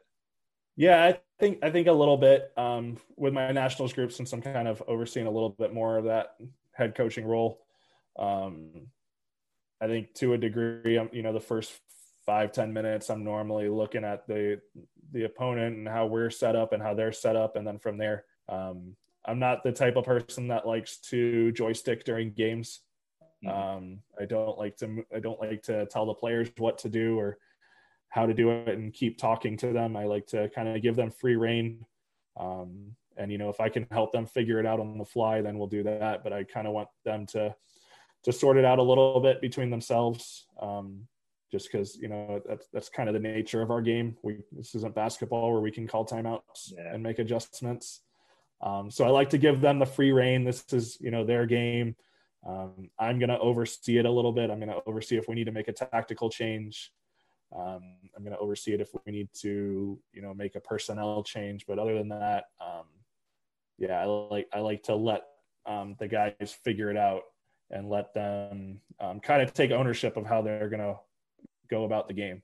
[0.75, 4.41] Yeah, I think I think a little bit um, with my nationals group since I'm
[4.41, 6.35] kind of overseeing a little bit more of that
[6.73, 7.61] head coaching role.
[8.19, 8.87] Um,
[9.79, 11.79] I think to a degree, I'm, you know, the first
[12.25, 14.59] five ten minutes, I'm normally looking at the
[15.11, 17.97] the opponent and how we're set up and how they're set up, and then from
[17.97, 22.81] there, um, I'm not the type of person that likes to joystick during games.
[23.43, 23.57] Mm-hmm.
[23.57, 27.19] Um, I don't like to I don't like to tell the players what to do
[27.19, 27.37] or
[28.09, 29.97] how to do it and keep talking to them.
[29.97, 31.85] I like to kind of give them free rein.
[32.37, 35.41] Um, and you know, if I can help them figure it out on the fly,
[35.41, 36.23] then we'll do that.
[36.23, 37.55] But I kind of want them to
[38.23, 40.47] to sort it out a little bit between themselves.
[40.59, 41.07] Um,
[41.55, 44.17] just because you know that's that's kind of the nature of our game.
[44.23, 46.93] We this isn't basketball where we can call timeouts yeah.
[46.93, 48.01] and make adjustments.
[48.61, 50.43] Um, so I like to give them the free rein.
[50.43, 51.95] This is you know their game.
[52.45, 54.51] Um, I'm going to oversee it a little bit.
[54.51, 56.91] I'm going to oversee if we need to make a tactical change.
[57.55, 61.23] Um, I'm going to oversee it if we need to you know make a personnel
[61.23, 61.65] change.
[61.65, 62.85] But other than that, um,
[63.77, 65.21] yeah, I like I like to let
[65.65, 67.21] um, the guys figure it out
[67.71, 70.95] and let them um, kind of take ownership of how they're going to
[71.69, 72.41] go about the game.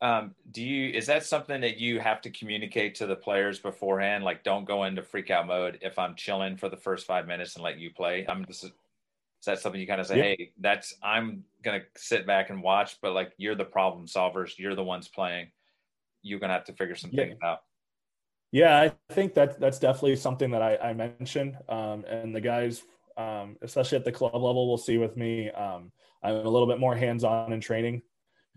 [0.00, 4.24] Um, do you is that something that you have to communicate to the players beforehand?
[4.24, 7.54] Like, don't go into freak out mode if I'm chilling for the first five minutes
[7.54, 8.26] and let you play.
[8.28, 8.72] I'm just is
[9.46, 13.12] that something you kind of say, hey, that's I'm gonna sit back and watch, but
[13.12, 15.48] like you're the problem solvers, you're the ones playing.
[16.22, 17.24] You're gonna have to figure some yeah.
[17.24, 17.58] things out.
[18.52, 21.56] Yeah, I think that that's definitely something that I, I mentioned.
[21.68, 22.82] Um, and the guys,
[23.16, 25.50] um, especially at the club level, We'll see with me.
[25.50, 28.02] Um, I'm a little bit more hands on in training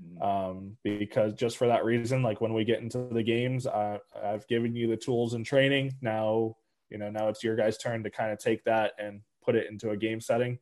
[0.01, 0.21] mm-hmm.
[0.21, 4.47] um, because just for that reason, like when we get into the games, I, I've
[4.47, 5.95] given you the tools in training.
[6.01, 6.57] Now,
[6.89, 9.67] you know, now it's your guys' turn to kind of take that and put it
[9.69, 10.59] into a game setting.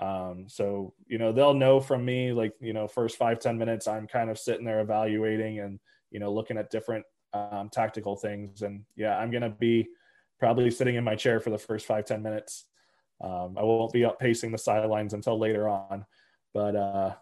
[0.00, 3.86] Um, so, you know, they'll know from me, like, you know, first five ten minutes,
[3.86, 5.78] I'm kind of sitting there evaluating and,
[6.10, 7.04] you know, looking at different
[7.34, 8.62] um, tactical things.
[8.62, 9.88] And yeah, I'm going to be
[10.38, 12.64] probably sitting in my chair for the first five ten minutes.
[13.22, 16.04] Um, I won't be up pacing the sidelines until later on.
[16.52, 17.14] But uh,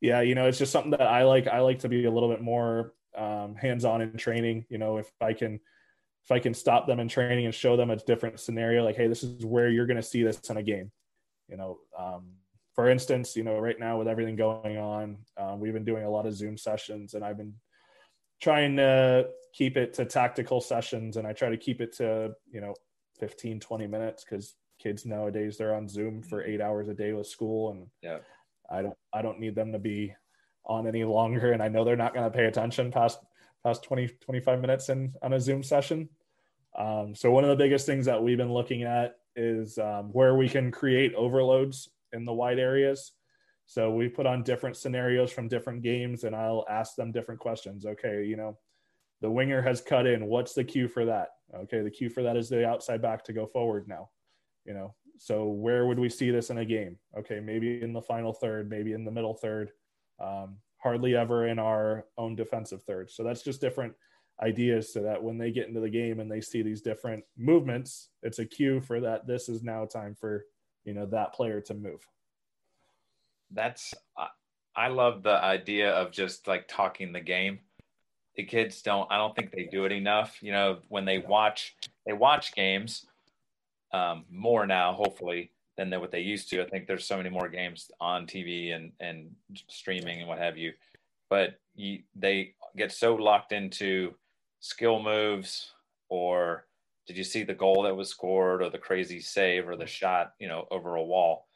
[0.00, 1.48] yeah, you know, it's just something that I like.
[1.48, 4.66] I like to be a little bit more um, hands-on in training.
[4.68, 7.90] You know, if I can, if I can stop them in training and show them
[7.90, 10.62] a different scenario, like, hey, this is where you're going to see this in a
[10.62, 10.90] game.
[11.48, 12.34] You know, um,
[12.74, 16.10] for instance, you know, right now with everything going on, uh, we've been doing a
[16.10, 17.54] lot of Zoom sessions, and I've been
[18.40, 22.60] trying to keep it to tactical sessions, and I try to keep it to you
[22.60, 22.74] know
[23.18, 27.26] 15, 20 minutes because kids nowadays they're on Zoom for eight hours a day with
[27.26, 28.18] school, and yeah
[28.70, 30.14] I don't I don't need them to be
[30.64, 33.18] on any longer and I know they're not going to pay attention past
[33.64, 36.08] past 20 25 minutes in on a Zoom session.
[36.78, 40.34] Um, so one of the biggest things that we've been looking at is um, where
[40.34, 43.12] we can create overloads in the wide areas.
[43.66, 47.84] So we put on different scenarios from different games and I'll ask them different questions.
[47.84, 48.58] Okay, you know,
[49.20, 50.26] the winger has cut in.
[50.26, 51.28] What's the cue for that?
[51.54, 54.10] Okay, the cue for that is the outside back to go forward now.
[54.68, 56.98] You know, so where would we see this in a game?
[57.18, 59.72] Okay, maybe in the final third, maybe in the middle third.
[60.20, 63.10] Um, hardly ever in our own defensive third.
[63.10, 63.94] So that's just different
[64.42, 68.10] ideas so that when they get into the game and they see these different movements,
[68.22, 69.26] it's a cue for that.
[69.26, 70.44] This is now time for
[70.84, 72.06] you know that player to move.
[73.50, 73.94] That's
[74.76, 77.58] I love the idea of just like talking the game.
[78.36, 79.10] The kids don't.
[79.10, 80.38] I don't think they do it enough.
[80.40, 81.74] You know, when they watch,
[82.06, 83.07] they watch games
[83.92, 86.62] um, more now, hopefully, than what they used to.
[86.62, 89.30] I think there's so many more games on TV and and
[89.68, 90.72] streaming and what have you.
[91.30, 94.14] But you, they get so locked into
[94.60, 95.72] skill moves
[96.08, 96.66] or
[97.06, 100.32] did you see the goal that was scored or the crazy save or the shot
[100.38, 101.46] you know over a wall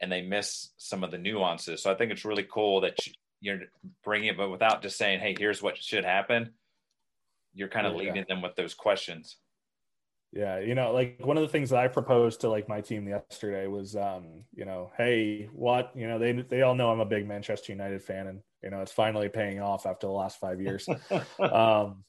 [0.00, 2.96] and they miss some of the nuances so i think it's really cool that
[3.40, 3.60] you're
[4.02, 6.50] bringing it but without just saying hey here's what should happen
[7.54, 8.00] you're kind of yeah.
[8.00, 9.36] leaving them with those questions
[10.32, 13.08] yeah you know like one of the things that i proposed to like my team
[13.08, 17.06] yesterday was um you know hey what you know they they all know i'm a
[17.06, 20.60] big manchester united fan and you know it's finally paying off after the last five
[20.60, 20.86] years
[21.40, 22.04] um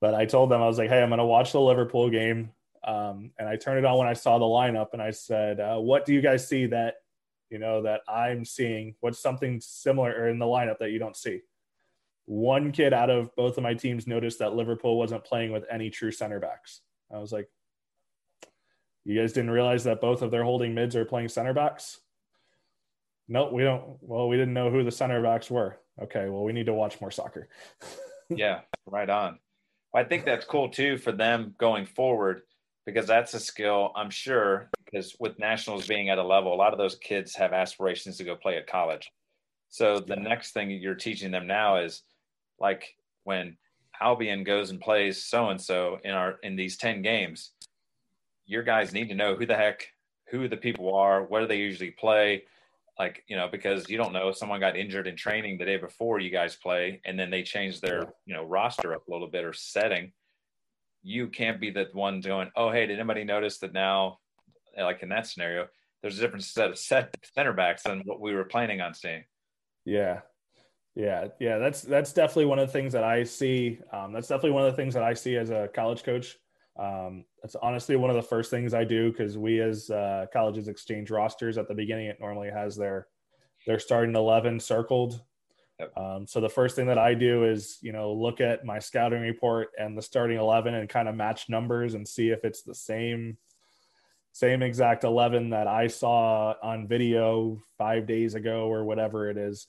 [0.00, 2.50] but I told them I was like, "Hey, I'm going to watch the Liverpool game,"
[2.84, 5.78] um, and I turned it on when I saw the lineup, and I said, uh,
[5.78, 6.94] "What do you guys see that
[7.50, 8.94] you know that I'm seeing?
[9.00, 11.42] What's something similar in the lineup that you don't see?"
[12.26, 15.90] One kid out of both of my teams noticed that Liverpool wasn't playing with any
[15.90, 16.82] true center backs.
[17.12, 17.48] I was like,
[19.04, 22.00] "You guys didn't realize that both of their holding mids are playing center backs?"
[23.28, 23.98] Nope, we don't.
[24.00, 25.78] Well, we didn't know who the center backs were.
[26.00, 27.48] Okay, well, we need to watch more soccer.
[28.30, 29.38] yeah, right on.
[29.94, 32.42] I think that's cool too for them going forward
[32.86, 36.72] because that's a skill I'm sure because with nationals being at a level, a lot
[36.72, 39.10] of those kids have aspirations to go play at college.
[39.68, 42.02] So the next thing you're teaching them now is
[42.58, 42.94] like
[43.24, 43.56] when
[44.00, 47.52] Albion goes and plays so and so in our in these 10 games,
[48.46, 49.86] your guys need to know who the heck
[50.30, 52.42] who the people are, where do they usually play,
[52.98, 55.76] like you know because you don't know if someone got injured in training the day
[55.76, 59.28] before you guys play and then they change their you know roster up a little
[59.28, 60.12] bit or setting.
[61.02, 64.18] You can't be the one going oh hey did anybody notice that now
[64.76, 65.68] like in that scenario
[66.02, 69.24] there's a different set of set center backs than what we were planning on seeing.
[69.84, 70.20] Yeah
[70.98, 74.50] yeah yeah that's that's definitely one of the things that i see um, that's definitely
[74.50, 76.36] one of the things that i see as a college coach
[76.78, 80.68] um, that's honestly one of the first things I do because we as uh, colleges
[80.68, 82.06] exchange rosters at the beginning.
[82.06, 83.08] It normally has their
[83.66, 85.20] their starting eleven circled.
[85.80, 85.96] Yep.
[85.96, 89.22] Um, so the first thing that I do is you know look at my scouting
[89.22, 92.74] report and the starting eleven and kind of match numbers and see if it's the
[92.74, 93.36] same
[94.32, 99.66] same exact 11 that I saw on video five days ago or whatever it is.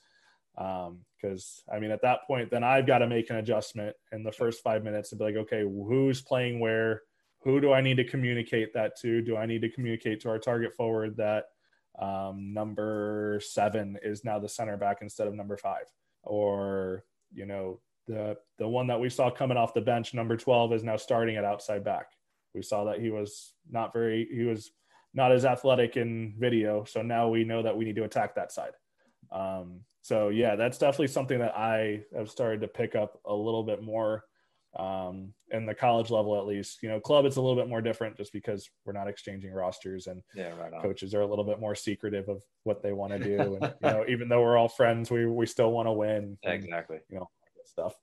[1.22, 4.32] Because I mean, at that point, then I've got to make an adjustment in the
[4.32, 7.02] first five minutes to be like, okay, who's playing where?
[7.44, 9.22] Who do I need to communicate that to?
[9.22, 11.46] Do I need to communicate to our target forward that
[12.00, 15.86] um, number seven is now the center back instead of number five?
[16.24, 17.04] Or,
[17.34, 20.84] you know, the the one that we saw coming off the bench, number 12, is
[20.84, 22.08] now starting at outside back.
[22.54, 24.72] We saw that he was not very, he was
[25.14, 26.84] not as athletic in video.
[26.84, 28.74] So now we know that we need to attack that side.
[29.32, 33.62] Um, so yeah, that's definitely something that I have started to pick up a little
[33.64, 34.24] bit more
[34.76, 36.80] um, in the college level, at least.
[36.82, 40.07] You know, club it's a little bit more different just because we're not exchanging rosters
[40.07, 43.20] and yeah, right coaches are a little bit more secretive of what they want to
[43.20, 43.39] do.
[43.39, 46.39] And you know, even though we're all friends, we we still want to win.
[46.43, 46.97] And, exactly.
[47.07, 47.30] You know,
[47.66, 47.93] stuff.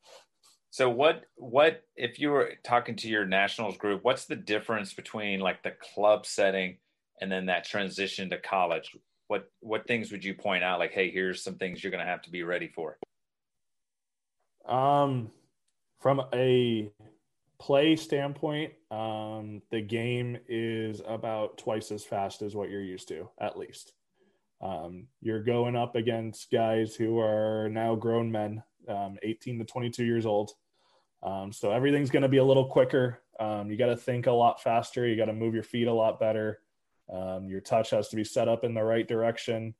[0.71, 5.41] So what what if you were talking to your nationals group, what's the difference between
[5.41, 6.79] like the club setting
[7.21, 8.93] and then that transition to college?
[9.29, 10.79] What what things would you point out?
[10.79, 12.99] Like hey here's some things you're going to have to be ready for.
[14.67, 15.31] Um
[16.01, 16.91] from a
[17.59, 23.31] play standpoint um the game is about twice as fast as what you're used to
[23.41, 23.93] at least.
[24.61, 30.05] Um you're going up against guys who are now grown men um 18 to 22
[30.05, 30.53] years old.
[31.23, 33.23] Um so everything's going to be a little quicker.
[33.41, 35.07] Um you got to think a lot faster.
[35.07, 36.61] You got to move your feet a lot better
[37.13, 39.75] um, your touch has to be set up in the right direction.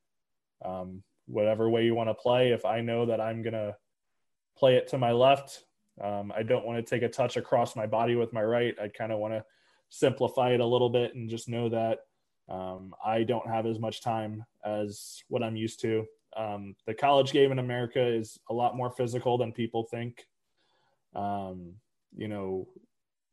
[0.65, 2.51] Um, whatever way you want to play.
[2.51, 3.77] If I know that I'm going to
[4.57, 5.65] play it to my left,
[6.01, 8.75] um, I don't want to take a touch across my body with my right.
[8.81, 9.45] I kind of want to
[9.89, 12.01] simplify it a little bit and just know that
[12.49, 16.07] um, I don't have as much time as what I'm used to.
[16.37, 20.27] Um, the college game in America is a lot more physical than people think.
[21.15, 21.73] Um,
[22.17, 22.69] you know,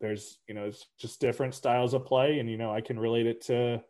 [0.04, 3.26] there's you know it's just different styles of play and you know i can relate
[3.26, 3.82] it to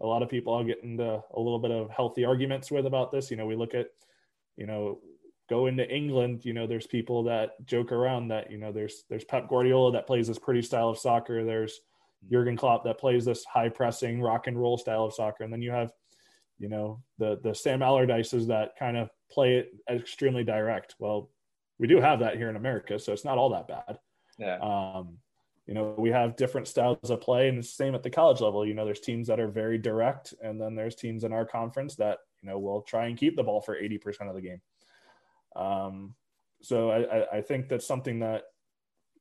[0.00, 3.10] a lot of people i'll get into a little bit of healthy arguments with about
[3.10, 3.88] this you know we look at
[4.56, 4.98] you know
[5.48, 9.24] go into England, you know, there's people that joke around that, you know, there's there's
[9.24, 11.44] Pep Guardiola that plays this pretty style of soccer.
[11.44, 11.80] There's
[12.30, 15.44] Jurgen Klopp that plays this high pressing rock and roll style of soccer.
[15.44, 15.92] And then you have,
[16.58, 20.96] you know, the the Sam Allardyces that kind of play it extremely direct.
[20.98, 21.30] Well,
[21.78, 23.98] we do have that here in America, so it's not all that bad.
[24.38, 24.58] Yeah.
[24.58, 25.18] Um,
[25.66, 28.64] you know, we have different styles of play, and the same at the college level.
[28.64, 31.96] You know, there's teams that are very direct, and then there's teams in our conference
[31.96, 34.60] that you know will try and keep the ball for 80% of the game.
[35.56, 36.14] Um,
[36.62, 38.44] so I, I think that's something that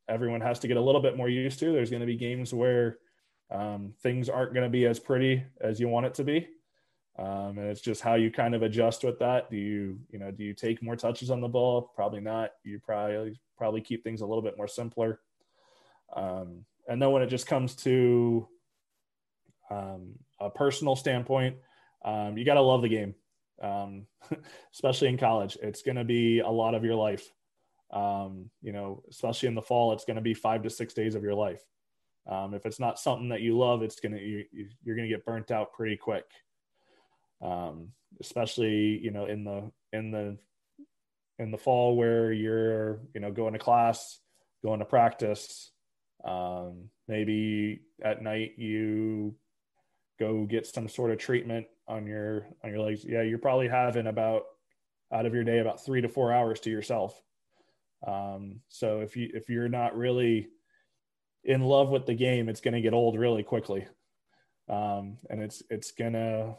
[0.08, 1.72] everyone has to get a little bit more used to.
[1.72, 3.00] There's going to be games where
[3.52, 6.48] um, things aren't going to be as pretty as you want it to be.
[7.18, 9.50] Um, and it's just how you kind of adjust with that.
[9.50, 11.92] Do you, you know, do you take more touches on the ball?
[11.96, 12.52] Probably not.
[12.64, 15.22] You probably probably keep things a little bit more simpler.
[16.14, 18.48] Um, and then when it just comes to
[19.70, 21.58] um, a personal standpoint,
[22.04, 23.16] um, you got to love the game,
[23.62, 24.06] um,
[24.74, 25.58] especially in college.
[25.62, 27.26] It's going to be a lot of your life.
[27.92, 31.16] Um, you know, especially in the fall, it's going to be five to six days
[31.16, 31.64] of your life.
[32.28, 34.46] if it's not something that you love, it's gonna you,
[34.84, 36.26] you're going to get burnt out pretty quick
[37.42, 37.90] um,
[38.20, 40.38] especially you know in the in the
[41.40, 44.20] in the fall where you're you know going to class
[44.64, 45.72] going to practice
[46.26, 49.36] um, maybe at night you
[50.20, 53.06] go get some sort of treatment on your on your legs.
[53.06, 54.44] Yeah you're probably having about
[55.14, 57.22] out of your day about three to four hours to yourself.
[58.06, 60.50] Um, so if you if you're not really
[61.44, 63.86] in love with the game it's going to get old really quickly.
[64.68, 66.56] Um, and it's it's gonna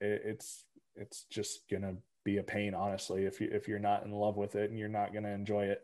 [0.00, 0.64] it, it's
[0.96, 4.56] it's just gonna be a pain, honestly, if you if you're not in love with
[4.56, 5.82] it and you're not gonna enjoy it.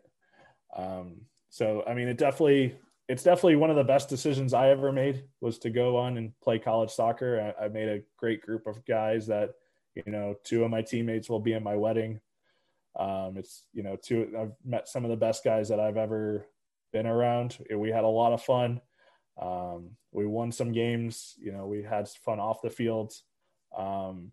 [0.75, 2.75] Um, so I mean, it definitely
[3.07, 6.33] it's definitely one of the best decisions I ever made was to go on and
[6.41, 7.53] play college soccer.
[7.59, 9.51] I, I made a great group of guys that
[9.95, 12.19] you know two of my teammates will be in my wedding.
[12.97, 16.45] Um, it's you know two I've met some of the best guys that I've ever
[16.91, 17.57] been around.
[17.73, 18.81] We had a lot of fun.
[19.41, 21.35] Um, we won some games.
[21.37, 23.13] You know, we had fun off the field.
[23.77, 24.31] Um,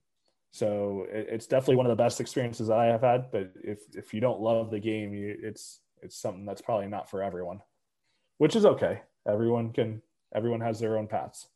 [0.51, 3.31] so it, it's definitely one of the best experiences that I have had.
[3.31, 7.11] But if if you don't love the game, you, it's it's something that's probably not
[7.11, 7.61] for everyone,
[8.39, 9.01] which is okay.
[9.26, 10.03] Everyone can
[10.35, 11.49] everyone has their own paths.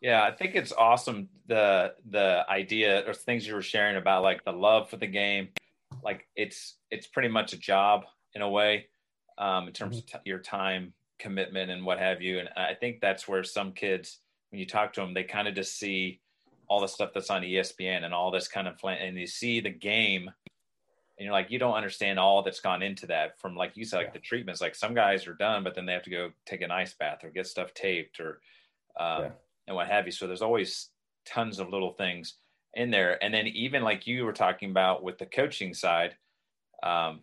[0.00, 4.44] Yeah, I think it's awesome the the idea or things you were sharing about like
[4.44, 5.48] the love for the game.
[6.02, 8.04] Like it's it's pretty much a job
[8.34, 8.86] in a way,
[9.38, 10.16] um, in terms mm-hmm.
[10.16, 12.38] of t- your time commitment and what have you.
[12.38, 14.18] And I think that's where some kids,
[14.50, 16.20] when you talk to them, they kind of just see
[16.68, 19.60] all the stuff that's on ESPN and all this kind of plan, and you see
[19.60, 20.30] the game
[21.18, 23.98] and you're like you don't understand all that's gone into that from like you said
[23.98, 24.12] like yeah.
[24.14, 26.70] the treatments like some guys are done but then they have to go take an
[26.70, 28.40] ice bath or get stuff taped or
[28.98, 29.30] um, yeah.
[29.66, 30.90] and what have you so there's always
[31.26, 32.34] tons of little things
[32.74, 36.16] in there and then even like you were talking about with the coaching side
[36.82, 37.20] um,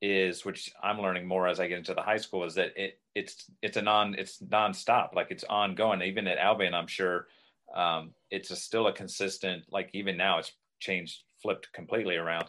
[0.00, 3.00] is which I'm learning more as I get into the high school is that it
[3.14, 7.26] it's it's a non it's nonstop like it's ongoing even at Albion I'm sure
[7.74, 12.48] um, it's a, still a consistent like even now it's changed flipped completely around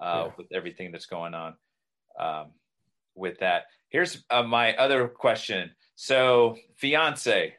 [0.00, 0.32] uh, yeah.
[0.36, 1.54] with everything that's going on
[2.18, 2.46] um,
[3.14, 3.64] with that.
[3.88, 5.70] Here's uh, my other question.
[5.94, 7.54] So fiance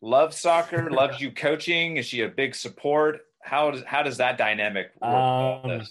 [0.00, 1.96] loves soccer loves you coaching.
[1.96, 3.20] Is she a big support?
[3.42, 5.82] How does how does that dynamic work um,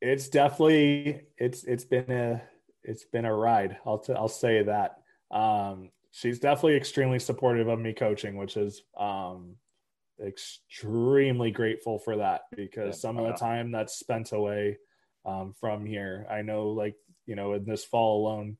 [0.00, 2.42] it's definitely it's it's been a
[2.82, 3.76] it's been a ride.
[3.86, 4.98] I'll t- i'll say that.
[5.30, 9.56] Um, she's definitely extremely supportive of me coaching which is um,
[10.24, 14.78] extremely grateful for that because yeah, some of the time that's spent away
[15.24, 16.26] um, from here.
[16.30, 16.96] I know, like
[17.26, 18.56] you know, in this fall alone,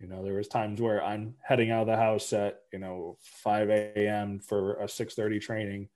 [0.00, 3.18] you know, there was times where I'm heading out of the house at you know
[3.20, 4.40] 5 a.m.
[4.40, 5.88] for a 6:30 training,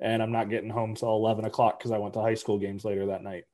[0.00, 2.84] and I'm not getting home till 11 o'clock because I went to high school games
[2.84, 3.44] later that night.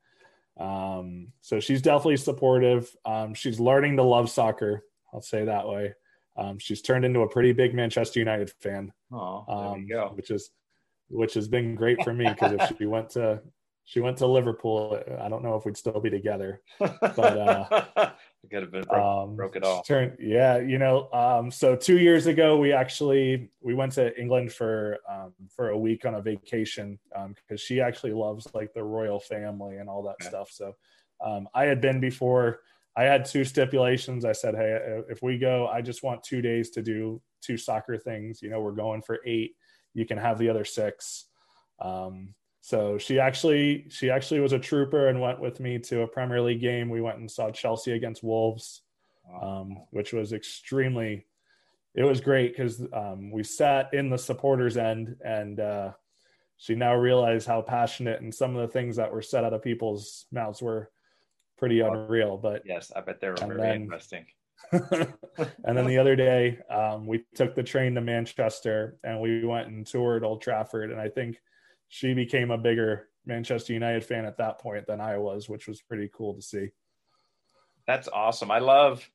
[0.59, 2.93] Um, so she's definitely supportive.
[3.05, 4.83] Um, she's learning to love soccer.
[5.13, 5.93] I'll say that way.
[6.35, 9.45] Um, she's turned into a pretty big Manchester United fan, oh,
[10.07, 10.51] which is
[11.09, 13.41] which has been great for me because if she went to
[13.89, 16.61] she went to Liverpool, I don't know if we'd still be together.
[16.79, 17.81] But uh,
[18.51, 19.87] could have been broke, um, broke it off.
[19.87, 21.09] Turned, yeah, you know.
[21.11, 25.77] Um, so two years ago, we actually we went to England for um, for a
[25.77, 30.03] week on a vacation because um, she actually loves like the royal family and all
[30.03, 30.51] that stuff.
[30.51, 30.75] So
[31.25, 32.59] um, I had been before.
[32.95, 34.23] I had two stipulations.
[34.23, 37.97] I said, hey, if we go, I just want two days to do two soccer
[37.97, 38.41] things.
[38.41, 39.55] You know, we're going for eight
[39.93, 41.25] you can have the other six.
[41.81, 42.33] Um,
[42.69, 46.39] so she actually she actually was a trooper and went with me to a Premier
[46.39, 46.87] League game.
[46.87, 48.83] We went and saw Chelsea against Wolves,
[49.41, 51.25] um, which was extremely.
[51.95, 55.93] It was great because um, we sat in the supporters end, and uh,
[56.57, 59.63] she now realized how passionate and some of the things that were said out of
[59.63, 60.91] people's mouths were
[61.57, 62.37] pretty unreal.
[62.37, 64.27] But yes, I bet they were very then, interesting.
[64.71, 69.69] and then the other day, um, we took the train to Manchester and we went
[69.69, 70.91] and toured Old Trafford.
[70.91, 71.41] And I think
[71.89, 75.81] she became a bigger Manchester United fan at that point than I was, which was
[75.81, 76.69] pretty cool to see.
[77.85, 78.51] That's awesome.
[78.51, 79.09] I love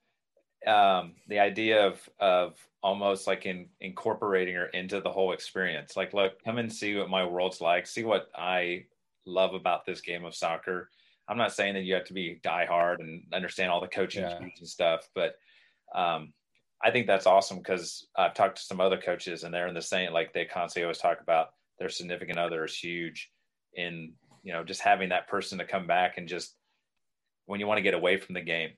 [0.66, 5.97] um, the idea of of almost like in incorporating her into the whole experience.
[5.97, 7.87] Like, look, come and see what my world's like.
[7.87, 8.87] See what I
[9.25, 10.91] love about this game of soccer.
[11.29, 14.22] I'm not saying that you have to be die hard and understand all the coaching
[14.22, 14.37] yeah.
[14.39, 15.37] and stuff, but
[15.95, 16.35] um,
[16.83, 19.81] I think that's awesome because I've talked to some other coaches and they're in the
[19.81, 23.31] same like they constantly always talk about their significant other is huge
[23.75, 24.12] in
[24.43, 26.55] you know just having that person to come back and just
[27.47, 28.70] when you want to get away from the game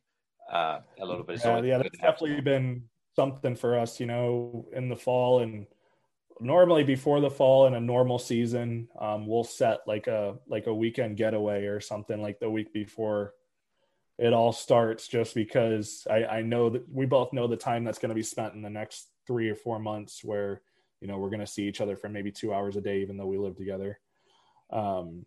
[0.53, 1.40] uh, a little bit.
[1.44, 2.84] Yeah, yeah that's definitely been
[3.14, 5.66] something for us, you know, in the fall and
[6.40, 10.74] normally before the fall in a normal season, um, we'll set like a like a
[10.74, 13.32] weekend getaway or something like the week before
[14.18, 17.99] it all starts just because I, I know that we both know the time that's
[17.99, 20.62] going to be spent in the next three or four months where
[21.07, 23.16] you know we're going to see each other for maybe two hours a day even
[23.16, 24.00] though we live together
[24.72, 25.24] um,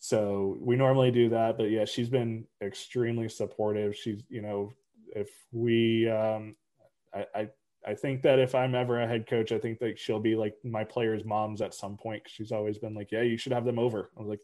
[0.00, 4.72] so we normally do that but yeah she's been extremely supportive she's you know
[5.14, 6.56] if we um,
[7.14, 7.48] I, I
[7.86, 10.54] I think that if I'm ever a head coach, I think that she'll be like
[10.64, 12.22] my players' moms at some point.
[12.28, 14.40] She's always been like, "Yeah, you should have them over." I was like,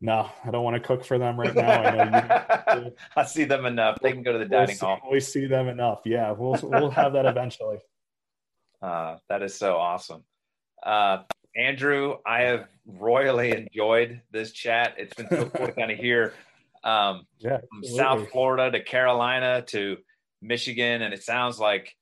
[0.00, 3.66] "No, I don't want to cook for them right now." I, know I see them
[3.66, 3.98] enough.
[4.00, 5.10] They can go to the dining we'll hall.
[5.10, 6.02] we see them enough.
[6.04, 7.78] Yeah, we'll we'll have that eventually.
[8.82, 10.24] Uh, that is so awesome.
[10.82, 11.18] Uh,
[11.56, 14.94] Andrew, I have royally enjoyed this chat.
[14.98, 16.34] It's been so cool to kind of hear
[16.82, 19.98] um, yeah, from South Florida to Carolina to
[20.40, 21.94] Michigan, and it sounds like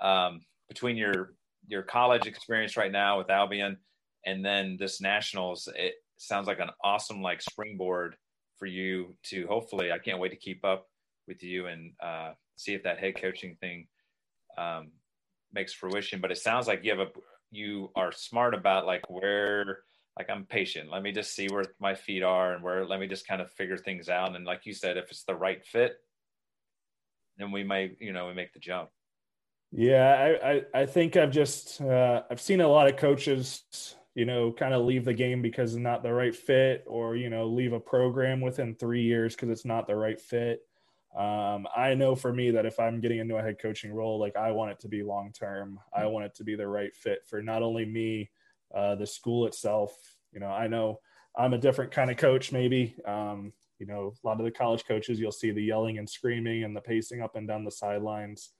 [0.00, 1.32] um, between your
[1.68, 3.78] your college experience right now with Albion
[4.26, 8.16] and then this nationals, it sounds like an awesome like springboard
[8.58, 9.92] for you to hopefully.
[9.92, 10.88] I can't wait to keep up
[11.28, 13.86] with you and uh, see if that head coaching thing
[14.58, 14.90] um,
[15.56, 16.20] makes fruition.
[16.20, 17.10] But it sounds like you have a
[17.50, 19.80] you are smart about like where
[20.16, 20.90] like I'm patient.
[20.90, 23.50] Let me just see where my feet are and where let me just kind of
[23.50, 24.36] figure things out.
[24.36, 25.96] And like you said, if it's the right fit,
[27.38, 28.90] then we may you know we make the jump.
[29.72, 34.24] Yeah, I, I, I think I've just uh, I've seen a lot of coaches, you
[34.24, 37.46] know, kind of leave the game because it's not the right fit, or you know,
[37.46, 40.60] leave a program within three years because it's not the right fit.
[41.16, 44.36] Um, I know for me that if I'm getting into a head coaching role, like
[44.36, 45.80] I want it to be long term.
[45.94, 48.30] I want it to be the right fit for not only me,
[48.74, 49.96] uh, the school itself.
[50.32, 51.00] You know, I know
[51.34, 52.96] I'm a different kind of coach, maybe.
[53.06, 56.64] Um, you know, a lot of the college coaches, you'll see the yelling and screaming
[56.64, 58.50] and the pacing up and down the sidelines.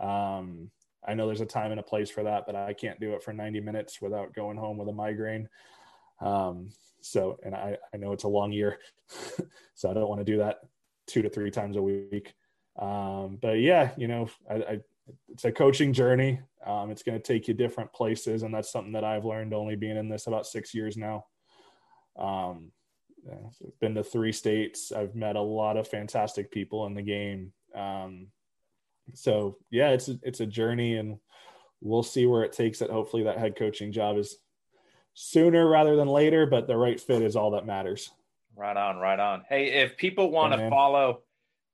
[0.00, 0.72] Um,
[1.06, 3.22] I know there's a time and a place for that, but I can't do it
[3.22, 5.48] for 90 minutes without going home with a migraine.
[6.20, 8.78] Um, so, and I, I know it's a long year,
[9.74, 10.58] so I don't want to do that
[11.12, 12.34] two to three times a week.
[12.78, 14.80] Um, but yeah, you know, I, I,
[15.28, 16.40] it's a coaching journey.
[16.64, 19.76] Um, it's going to take you different places, and that's something that I've learned only
[19.76, 21.26] being in this about six years now.
[22.18, 22.72] Um,
[23.30, 24.90] I've been to three states.
[24.90, 27.52] I've met a lot of fantastic people in the game.
[27.74, 28.28] Um,
[29.14, 31.18] so yeah, it's a, it's a journey, and
[31.80, 32.90] we'll see where it takes it.
[32.90, 34.38] Hopefully, that head coaching job is
[35.14, 38.10] sooner rather than later, but the right fit is all that matters.
[38.56, 39.44] Right on, right on.
[39.48, 41.22] Hey, if people want to follow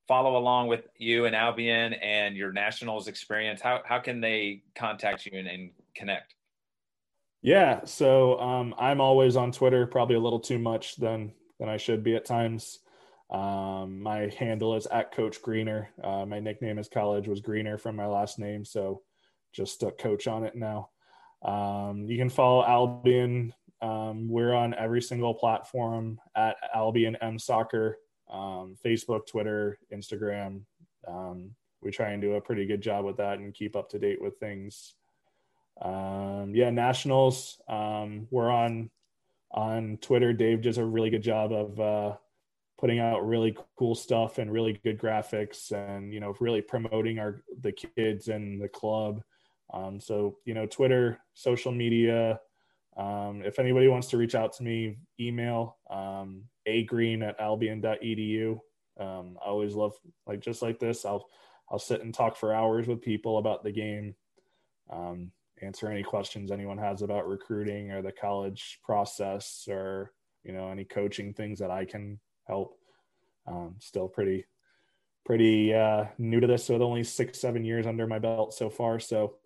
[0.07, 5.27] follow along with you and Albion and your nationals experience, how how can they contact
[5.27, 6.35] you and, and connect?
[7.43, 11.77] Yeah, so um, I'm always on Twitter, probably a little too much than than I
[11.77, 12.79] should be at times.
[13.31, 15.91] Um, my handle is at Coach Greener.
[16.03, 19.03] Uh, my nickname is college was Greener from my last name, so
[19.53, 20.91] just a Coach on it now.
[21.43, 23.53] Um, you can follow Albion.
[23.81, 27.99] Um, we're on every single platform at Albion M Soccer,
[28.31, 30.63] um, Facebook, Twitter, Instagram.
[31.07, 33.99] Um, we try and do a pretty good job with that and keep up to
[33.99, 34.95] date with things.
[35.81, 37.61] Um, yeah, nationals.
[37.69, 38.91] we're on
[39.53, 40.33] on Twitter.
[40.33, 42.17] Dave does a really good job of uh,
[42.79, 47.43] putting out really cool stuff and really good graphics and you know really promoting our
[47.63, 49.23] the kids and the club
[49.75, 52.41] um, so you know twitter social media
[52.99, 58.59] um, if anybody wants to reach out to me email um, a green at albion.edu
[59.01, 59.95] um, i always love
[60.27, 61.27] like just like this i'll
[61.71, 64.15] i'll sit and talk for hours with people about the game
[64.91, 65.31] um,
[65.63, 70.13] answer any questions anyone has about recruiting or the college process or
[70.45, 72.19] you know any coaching things that i can
[72.49, 72.77] help.
[73.47, 74.45] Um, still pretty
[75.25, 78.99] pretty uh, new to this with only six seven years under my belt so far.
[78.99, 79.37] So,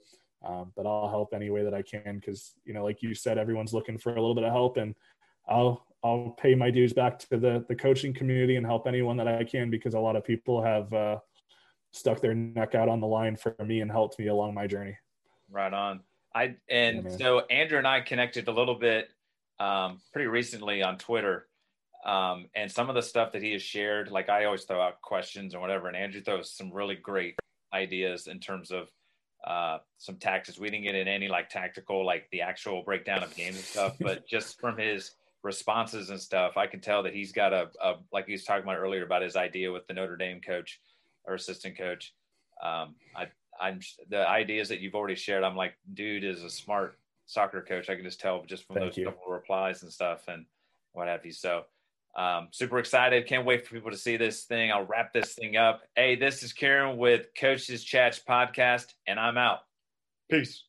[0.45, 3.39] um, but I'll help any way that I can because you know, like you said,
[3.39, 4.95] everyone's looking for a little bit of help, and
[5.49, 9.29] I'll I'll pay my dues back to the the coaching community and help anyone that
[9.29, 11.19] I can because a lot of people have uh,
[11.93, 14.97] stuck their neck out on the line for me and helped me along my journey.
[15.51, 16.01] Right on.
[16.35, 19.11] I and yeah, so Andrew and I connected a little bit
[19.61, 21.47] um, pretty recently on Twitter.
[22.05, 25.01] Um, and some of the stuff that he has shared, like I always throw out
[25.03, 27.37] questions or whatever, and Andrew throws some really great
[27.73, 28.89] ideas in terms of
[29.45, 30.59] uh, some tactics.
[30.59, 33.97] We didn't get in any like tactical, like the actual breakdown of games and stuff,
[34.01, 35.13] but just from his
[35.43, 38.63] responses and stuff, I can tell that he's got a, a, like he was talking
[38.63, 40.81] about earlier about his idea with the Notre Dame coach
[41.25, 42.15] or assistant coach.
[42.63, 43.27] Um, I,
[43.61, 45.45] I'm the ideas that you've already shared.
[45.45, 47.91] I'm like, dude is a smart soccer coach.
[47.91, 49.05] I can just tell just from Thank those you.
[49.07, 50.47] couple replies and stuff and
[50.93, 51.33] what have you.
[51.33, 51.65] So,
[52.17, 53.27] um, super excited.
[53.27, 54.71] Can't wait for people to see this thing.
[54.71, 55.83] I'll wrap this thing up.
[55.97, 59.61] Hey, this is Karen with Coaches Chats podcast, and I'm out.
[60.31, 60.65] Peace.